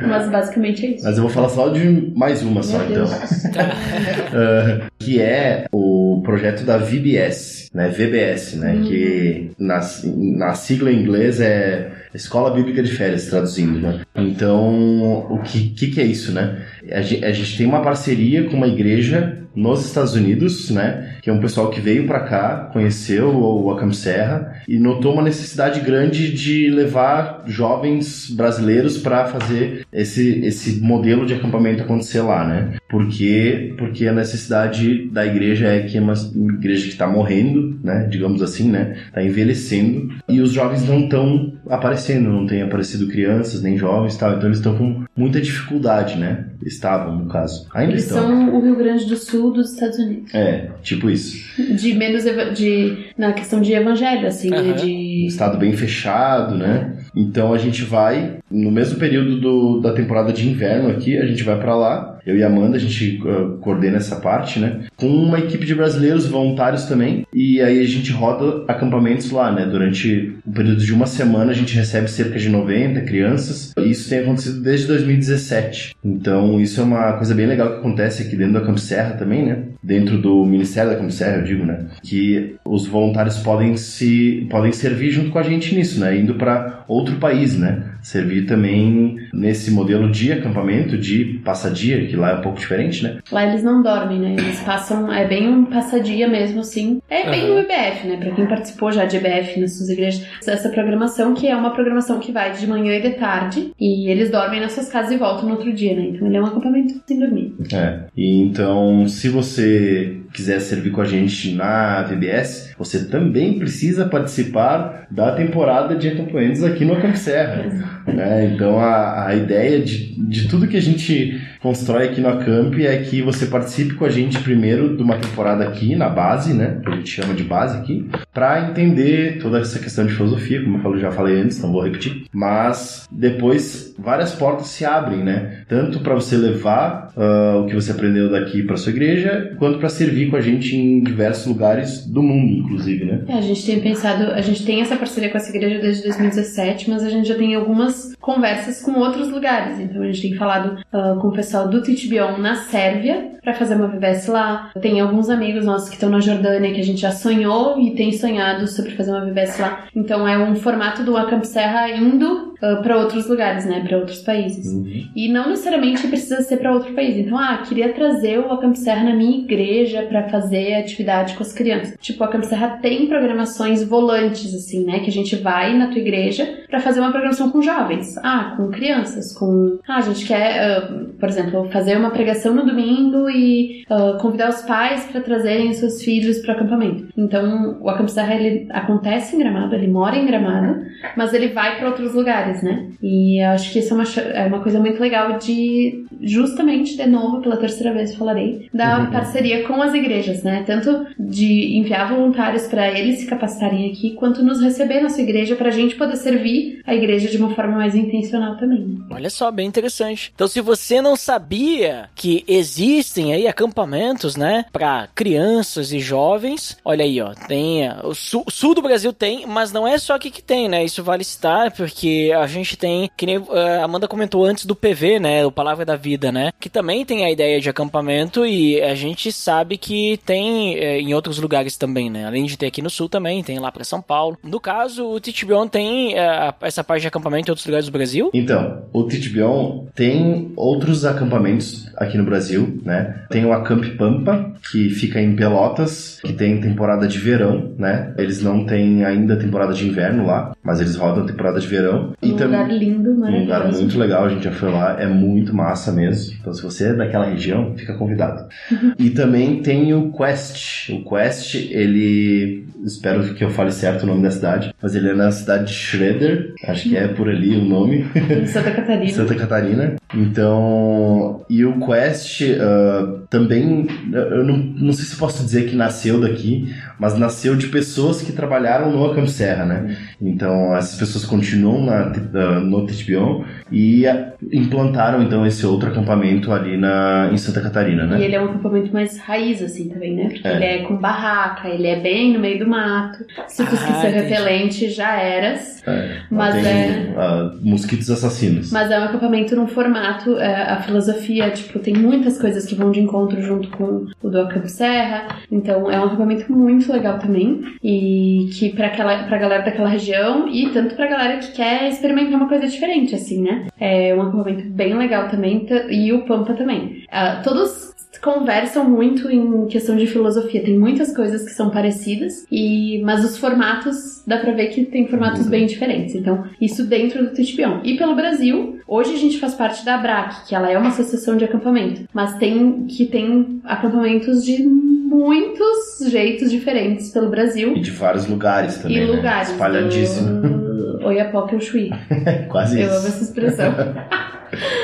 [0.08, 1.04] mas basicamente é isso.
[1.04, 3.10] Mas eu vou falar só de mais uma Meu só, Deus.
[3.44, 3.62] então.
[3.64, 7.88] uh, que é o projeto da VBS, né?
[7.88, 8.74] VBS, né?
[8.74, 8.82] Hum.
[8.82, 9.80] Que na,
[10.14, 14.00] na sigla em inglês é Escola Bíblica de Férias, traduzindo, né?
[14.14, 16.62] Então, o que, que, que é isso, né?
[16.92, 21.16] A gente, a gente tem uma parceria com uma igreja nos Estados Unidos, né?
[21.22, 25.22] Que é um pessoal que veio para cá, conheceu o Acam Serra e notou uma
[25.22, 32.46] necessidade grande de levar jovens brasileiros para fazer esse, esse modelo de acampamento acontecer lá,
[32.46, 32.74] né?
[32.88, 36.14] Porque porque a necessidade da igreja é que é uma
[36.54, 38.06] igreja que está morrendo, né?
[38.10, 38.96] Digamos assim, né?
[39.06, 44.34] Está envelhecendo e os jovens não estão aparecendo, não tem aparecido crianças nem jovens, tal.
[44.34, 46.46] Então eles estão com muita dificuldade, né?
[46.64, 47.66] Estavam no caso.
[47.74, 48.26] Ainda eles estão.
[48.26, 50.34] são o Rio Grande do Sul dos Estados Unidos.
[50.34, 51.44] É, tipo isso.
[51.76, 52.24] De menos
[52.56, 54.74] de na questão de evangelho, assim, uhum.
[54.74, 56.93] de estado bem fechado, né?
[57.14, 61.42] Então a gente vai no mesmo período do, da temporada de inverno aqui, a gente
[61.42, 64.80] vai para lá eu e a Amanda, a gente uh, coordena essa parte, né?
[64.96, 67.26] Com uma equipe de brasileiros voluntários também.
[67.32, 69.66] E aí a gente roda acampamentos lá, né?
[69.66, 73.72] Durante o um período de uma semana a gente recebe cerca de 90 crianças.
[73.76, 75.94] Isso tem acontecido desde 2017.
[76.02, 79.44] Então isso é uma coisa bem legal que acontece aqui dentro da Campo Serra também,
[79.44, 79.58] né?
[79.84, 81.88] Dentro do Ministério da Campo Serra, eu digo, né?
[82.02, 86.16] Que os voluntários podem se podem servir junto com a gente nisso, né?
[86.18, 87.93] Indo para outro país, né?
[88.04, 93.18] Servir também nesse modelo de acampamento, de passadia, que lá é um pouco diferente, né?
[93.32, 94.36] Lá eles não dormem, né?
[94.38, 97.00] Eles passam, é bem um passadia mesmo, assim.
[97.08, 97.56] É bem uhum.
[97.56, 98.18] o IBF, né?
[98.18, 102.20] Pra quem participou já de IBF nas suas igrejas, essa programação que é uma programação
[102.20, 105.46] que vai de manhã e de tarde, e eles dormem nas suas casas e voltam
[105.48, 106.08] no outro dia, né?
[106.10, 107.54] Então ele é um acampamento sem dormir.
[107.72, 108.00] É.
[108.14, 115.06] E então, se você quiser servir com a gente na VBS, você também precisa participar
[115.10, 117.64] da temporada de acampamentos aqui no Campo Serra.
[118.04, 118.50] Né?
[118.52, 122.98] Então a, a ideia de, de tudo que a gente constrói aqui no Acamp é
[122.98, 126.80] que você participe com a gente primeiro de uma temporada aqui na base, né?
[126.82, 130.76] Que a gente chama de base aqui, para entender toda essa questão de filosofia, como
[130.88, 132.26] eu já falei antes, não vou repetir.
[132.32, 135.63] Mas depois várias portas se abrem, né?
[135.68, 139.88] Tanto para você levar uh, o que você aprendeu daqui para sua igreja, quanto para
[139.88, 143.22] servir com a gente em diversos lugares do mundo, inclusive, né?
[143.28, 146.90] É, a gente tem pensado, a gente tem essa parceria com essa igreja desde 2017,
[146.90, 149.78] mas a gente já tem algumas conversas com outros lugares.
[149.78, 153.74] Então a gente tem falado uh, com o pessoal do Titbion na Sérvia para fazer
[153.74, 154.70] uma VBS lá.
[154.80, 158.10] Tem alguns amigos nossos que estão na Jordânia que a gente já sonhou e tem
[158.12, 159.86] sonhado sobre fazer uma VBS lá.
[159.94, 163.98] Então é um formato do Acamp Serra indo uh, ah, para outros lugares, né, para
[163.98, 164.72] outros países.
[164.72, 165.08] Uhum.
[165.14, 167.16] E não necessariamente precisa ser para outro país.
[167.16, 171.52] Então, ah, queria trazer o Acamp Serra na minha igreja para fazer atividade com as
[171.52, 171.96] crianças.
[172.00, 175.98] Tipo, o Acamp Serra tem programações volantes assim, né, que a gente vai na tua
[175.98, 178.16] igreja para fazer uma programação com jovens.
[178.18, 182.66] Ah, com crianças, com ah, a gente quer, uh, por exemplo, fazer uma pregação no
[182.66, 187.08] domingo e uh, convidar os pais para trazerem seus filhos para o acampamento.
[187.16, 190.82] Então, o Acamp Serra ele acontece em Gramado, ele mora em Gramado,
[191.16, 192.88] mas ele vai para outros lugares, né?
[193.02, 197.40] E acho que isso é uma, é uma coisa muito legal de, justamente, de novo,
[197.40, 199.10] pela terceira vez falarei, da uhum.
[199.10, 200.64] parceria com as igrejas, né?
[200.66, 205.56] Tanto de enviar voluntários para eles se capacitarem aqui, quanto nos receber na sua igreja
[205.56, 208.98] para a gente poder servir a igreja de uma forma mais intencional também.
[209.10, 210.32] Olha só, bem interessante.
[210.34, 217.04] Então, se você não sabia que existem aí acampamentos, né, para crianças e jovens, olha
[217.04, 220.30] aí, ó, tem o sul, o sul, do Brasil tem, mas não é só aqui
[220.30, 220.84] que tem, né?
[220.84, 224.74] Isso vale citar porque a gente tem, que nem eh, a Amanda comentou antes do
[224.74, 228.82] PV, né, o Palavra da Vida, né, que também tem a ideia de acampamento e
[228.82, 232.26] a gente sabe que tem é, em outros lugares também, né?
[232.26, 234.36] Além de ter aqui no sul também, tem lá para São Paulo.
[234.42, 238.30] No caso, o Titbion tem é, essa parte de acampamento em outros lugares do Brasil?
[238.34, 243.24] Então, o Titbion tem outros acampamentos aqui no Brasil, né?
[243.30, 248.14] Tem o Acamp Pampa, que fica em Pelotas, que tem temporada de verão, né?
[248.18, 252.12] Eles não têm ainda temporada de inverno lá, mas eles rodam temporada de verão.
[252.22, 255.23] Um e lugar lindo, Um lugar muito legal, a gente já foi lá, é muito
[255.52, 256.36] massa mesmo.
[256.40, 258.46] Então, se você é daquela região, fica convidado.
[258.98, 260.90] e também tem o Quest.
[260.90, 262.66] O Quest, ele.
[262.84, 265.72] Espero que eu fale certo o nome da cidade, mas ele é na cidade de
[265.72, 268.04] Schroeder, acho que é por ali o nome.
[268.14, 269.08] Em Santa Catarina.
[269.14, 269.94] Santa Catarina.
[270.14, 271.44] Então.
[271.48, 273.86] E o Quest uh, também.
[274.12, 278.32] Eu não, não sei se posso dizer que nasceu daqui, mas nasceu de pessoas que
[278.32, 279.96] trabalharam no Acamp Serra, né?
[280.20, 284.04] Então, essas pessoas continuam na, no TTBO e
[284.52, 288.20] implantaram, então, esse outro acampamento ali na, em Santa Catarina, né?
[288.20, 290.28] E ele é um acampamento mais raiz, assim, também, né?
[290.28, 290.56] Porque é.
[290.56, 293.24] ele é com barraca, ele é bem no meio do mato.
[293.48, 295.82] Se tu ah, ser repelente, já eras.
[295.86, 297.14] É, mas tem, é...
[297.14, 298.72] Uh, mosquitos assassinos.
[298.72, 302.90] Mas é um acampamento num formato, é, a filosofia, tipo, tem muitas coisas que vão
[302.90, 305.26] de encontro junto com o do Acampo Serra.
[305.50, 307.62] Então, é um acampamento muito legal também.
[307.82, 312.34] E que pra, aquela, pra galera daquela região e tanto pra galera que quer experimentar
[312.34, 313.66] uma coisa diferente, assim, né?
[313.78, 315.66] É um acampamento bem legal também.
[315.90, 317.04] E o Pampa também.
[317.08, 317.94] Uh, todos
[318.24, 320.62] conversam muito em questão de filosofia.
[320.62, 325.06] Tem muitas coisas que são parecidas, e mas os formatos, dá pra ver que tem
[325.06, 326.14] formatos bem diferentes.
[326.14, 327.80] Então, isso dentro do Tutipião.
[327.84, 331.36] E pelo Brasil, hoje a gente faz parte da ABRAC, que ela é uma associação
[331.36, 337.76] de acampamento, mas tem que tem acampamentos de muitos jeitos diferentes pelo Brasil.
[337.76, 338.96] E de vários lugares também.
[338.96, 339.06] E né?
[339.06, 339.50] lugares.
[339.50, 340.40] Espalhadíssimo.
[340.40, 341.06] Do...
[341.06, 341.54] Oiapoque.
[342.48, 342.94] Quase Eu isso.
[342.94, 343.74] Eu amo essa expressão.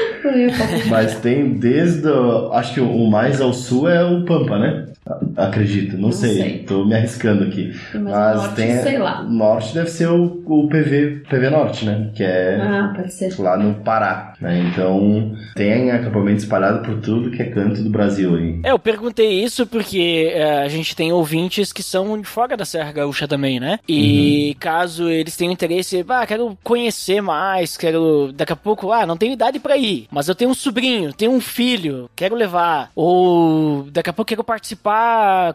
[0.88, 2.08] Mas tem desde.
[2.52, 4.89] Acho que o mais ao sul é o Pampa, né?
[5.36, 6.34] Acredito, não, não sei.
[6.34, 6.58] sei.
[6.58, 7.74] Tô me arriscando aqui.
[7.94, 8.78] Mas, Mas norte, tem.
[8.78, 9.22] Sei lá.
[9.22, 12.10] Norte deve ser o, o PV, PV Norte, né?
[12.14, 13.34] Que é ah, pode ser.
[13.38, 14.34] lá no Pará.
[14.40, 14.70] Né?
[14.70, 18.60] Então tem acampamento espalhado por tudo que é canto do Brasil aí.
[18.64, 22.64] É, eu perguntei isso porque é, a gente tem ouvintes que são de fora da
[22.64, 23.78] Serra Gaúcha também, né?
[23.88, 24.56] E uhum.
[24.60, 28.32] caso eles tenham interesse, ah, quero conhecer mais, quero.
[28.32, 31.32] Daqui a pouco, ah, não tenho idade para ir, mas eu tenho um sobrinho, tenho
[31.32, 32.90] um filho, quero levar.
[32.94, 34.99] Ou daqui a pouco quero participar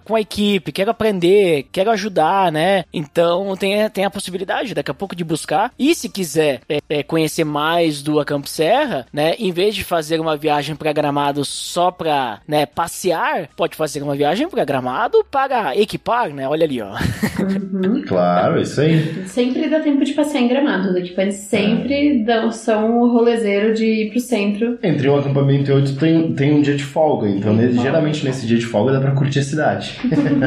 [0.03, 2.83] com a equipe, quero aprender, quero ajudar, né?
[2.93, 5.71] Então tem, tem a possibilidade daqui a pouco de buscar.
[5.77, 9.35] E se quiser é, é, conhecer mais do Acampo Serra, né?
[9.37, 14.15] Em vez de fazer uma viagem para Gramado só para né, passear, pode fazer uma
[14.15, 16.47] viagem para Gramado para equipar, né?
[16.47, 16.91] Olha ali, ó.
[16.91, 18.03] Uhum.
[18.05, 19.27] Claro, isso aí.
[19.27, 20.89] Sempre dá tempo de passear em Gramado.
[20.89, 22.23] Os equipantes sempre é.
[22.23, 24.77] dão, são o rolezeiro de ir pro centro.
[24.83, 27.27] Entre um acampamento e outro tem, tem um dia de folga.
[27.27, 29.99] Então, geralmente nesse dia de folga dá pra curtir curtir a cidade.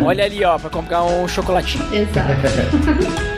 [0.04, 1.84] Olha ali, ó, pra comprar um chocolatinho.
[1.94, 2.28] Exato.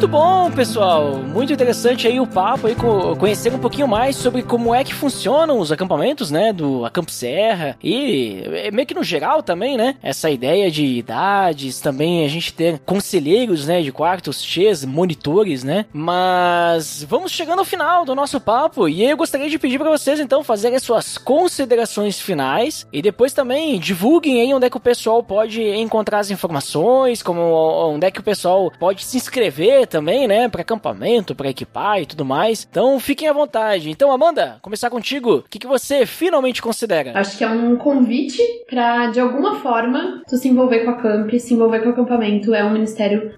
[0.00, 1.16] muito bom, pessoal.
[1.16, 2.74] Muito interessante aí o papo aí,
[3.18, 7.76] conhecer um pouquinho mais sobre como é que funcionam os acampamentos, né, do Acampo Serra.
[7.84, 12.50] E é, meio que no geral também, né, essa ideia de idades, também a gente
[12.50, 18.40] ter conselheiros, né, de quartos cheios, monitores, né, mas vamos chegando ao final do nosso
[18.40, 18.88] papo.
[18.88, 22.86] E eu gostaria de pedir para vocês então fazerem as suas considerações finais.
[22.90, 27.42] E depois também divulguem aí onde é que o pessoal pode encontrar as informações, como
[27.92, 32.06] onde é que o pessoal pode se inscrever também, né, para acampamento, para equipar e
[32.06, 32.66] tudo mais.
[32.70, 33.90] Então fiquem à vontade.
[33.90, 35.38] Então, Amanda, começar contigo.
[35.38, 37.12] O que, que você finalmente considera?
[37.18, 41.30] Acho que é um convite para, de alguma forma, tu se envolver com a Camp,
[41.34, 42.54] se envolver com o acampamento.
[42.54, 43.34] É um ministério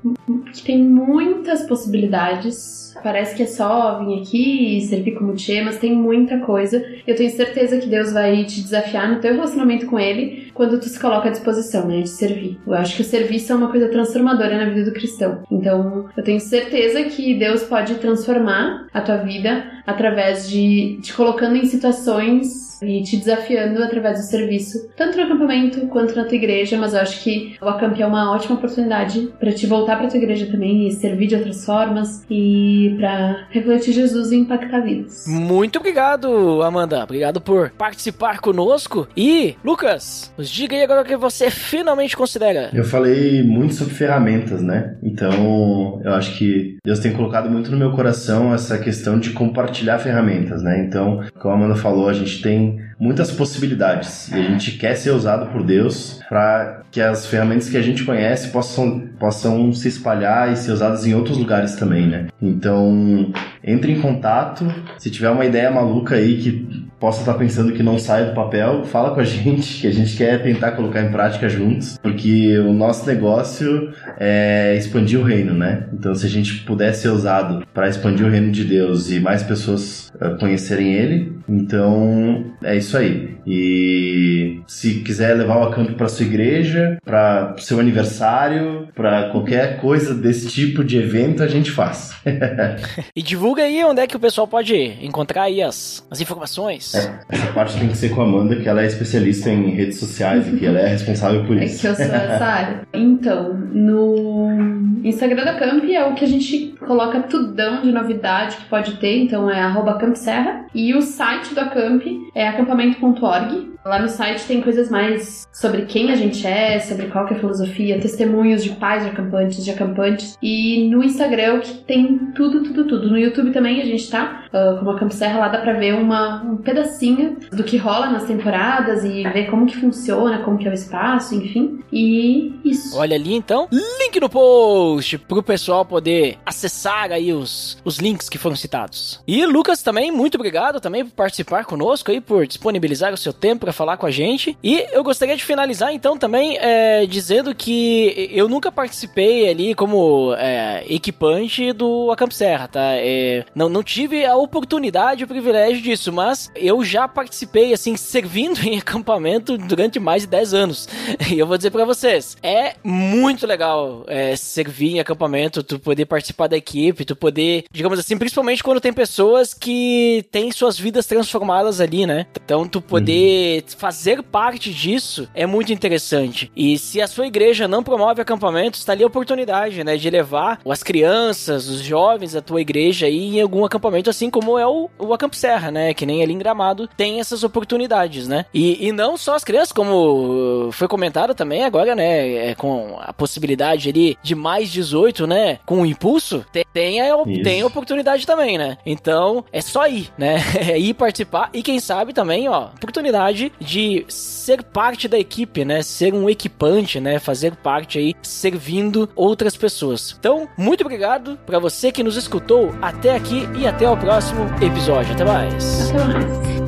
[0.53, 5.79] que tem muitas possibilidades Parece que é só vir aqui e servir como tia, mas
[5.79, 6.85] tem muita coisa.
[7.07, 10.89] Eu tenho certeza que Deus vai te desafiar no teu relacionamento com Ele quando tu
[10.89, 12.59] se coloca à disposição, né, de servir.
[12.67, 15.43] Eu acho que o serviço é uma coisa transformadora na vida do cristão.
[15.51, 21.57] Então, eu tenho certeza que Deus pode transformar a tua vida através de te colocando
[21.57, 26.77] em situações e te desafiando através do serviço, tanto no acampamento quanto na tua igreja,
[26.79, 30.19] mas eu acho que o acamp é uma ótima oportunidade para te voltar para tua
[30.19, 35.25] igreja também e servir de outras formas e para refletir Jesus e impactar vidas.
[35.27, 37.03] Muito obrigado, Amanda.
[37.03, 39.09] Obrigado por participar conosco.
[39.17, 42.71] E, Lucas, nos diga aí agora o que você finalmente considera.
[42.73, 44.97] Eu falei muito sobre ferramentas, né?
[45.03, 49.99] Então, eu acho que Deus tem colocado muito no meu coração essa questão de compartilhar
[49.99, 50.85] ferramentas, né?
[50.87, 55.11] Então, como a Amanda falou, a gente tem muitas possibilidades e a gente quer ser
[55.11, 60.53] usado por Deus para que as ferramentas que a gente conhece possam, possam se espalhar
[60.53, 62.27] e ser usadas em outros lugares também, né?
[62.41, 64.65] Então, entre em contato.
[64.99, 68.85] Se tiver uma ideia maluca aí que possa estar pensando que não sai do papel,
[68.85, 72.73] fala com a gente, que a gente quer tentar colocar em prática juntos, porque o
[72.73, 75.89] nosso negócio é expandir o reino, né?
[75.93, 79.43] Então, se a gente puder ser usado para expandir o reino de Deus e mais
[79.43, 83.37] pessoas uh, conhecerem ele, então é isso aí.
[83.45, 90.15] E se quiser levar o acampo para sua igreja, para seu aniversário, para qualquer coisa
[90.15, 92.15] desse tipo de evento, a gente faz.
[93.15, 96.92] e divulga aí onde é que o pessoal pode encontrar aí as, as informações.
[96.95, 99.99] É, essa parte tem que ser com a Amanda, que ela é especialista em redes
[99.99, 101.87] sociais e que ela é responsável por isso.
[101.87, 102.81] É que eu sou essa área.
[102.93, 108.65] Então, no Instagram da Camp é o que a gente coloca tudão de novidade que
[108.67, 109.63] pode ter, então é
[109.99, 110.67] campserra.
[110.75, 112.03] E o site do Acamp
[112.35, 113.73] é acampamento.org.
[113.85, 117.37] Lá no site tem coisas mais sobre quem a gente é, sobre qual que é
[117.37, 120.39] a filosofia, testemunhos de pais de acampantes, de acampantes.
[120.41, 123.11] E no Instagram é o que tem tudo, tudo, tudo.
[123.11, 124.42] No YouTube também a gente tá,
[124.79, 128.25] como a Camp Serra, lá dá pra ver uma, um pedacinho do que rola nas
[128.25, 131.81] temporadas e ver como que funciona, como que é o espaço, enfim.
[131.91, 132.97] E isso.
[132.97, 138.39] Olha ali então, link no post pro pessoal poder acessar aí os, os links que
[138.39, 139.21] foram citados.
[139.27, 143.61] E Lucas também, muito obrigado também por participar conosco aí, por disponibilizar o seu tempo
[143.61, 144.57] para falar com a gente.
[144.63, 150.35] E eu gostaria de finalizar então também é, dizendo que eu nunca participei ali como
[150.35, 152.81] é, equipante do Acamp Serra, tá?
[152.97, 158.61] É, não, não tive a oportunidade, o privilégio disso, mas eu já participei, assim, servindo
[158.67, 160.89] em acampamento durante mais de 10 anos.
[161.33, 166.05] E eu vou dizer para vocês, é muito legal é, servir em acampamento, tu poder
[166.05, 171.07] participar da equipe, tu poder, digamos assim, principalmente quando tem pessoas que têm suas vidas
[171.07, 172.27] transformadas ali, né?
[172.45, 173.79] Então, tu poder uhum.
[173.79, 176.51] fazer parte disso é muito interessante.
[176.55, 180.61] E se a sua igreja não promove acampamentos, está ali a oportunidade, né, de levar
[180.69, 184.91] as crianças, os jovens da tua igreja aí em algum acampamento, assim como é o,
[184.99, 185.95] o Acamp Serra, né?
[185.95, 188.47] Que nem ali em Gramado tem essas oportunidades, né?
[188.53, 192.51] E, e não só as crianças, como foi comentado também agora, né?
[192.51, 195.59] É, com a possibilidade ali de mais 18, né?
[195.65, 197.15] Com o impulso, tem, tem, a,
[197.45, 198.79] tem a oportunidade também, né?
[198.85, 200.37] Então, é só ir, né?
[200.73, 205.83] É ir participar e quem sabe também, ó, oportunidade de ser parte da equipe, né?
[205.83, 207.19] Ser um equipante, né?
[207.19, 210.15] Fazer parte aí, servindo outras pessoas.
[210.19, 215.13] Então, muito obrigado para você que nos escutou até aqui e até o próximo episódio.
[215.15, 215.91] Até mais.
[215.91, 216.62] Até mais.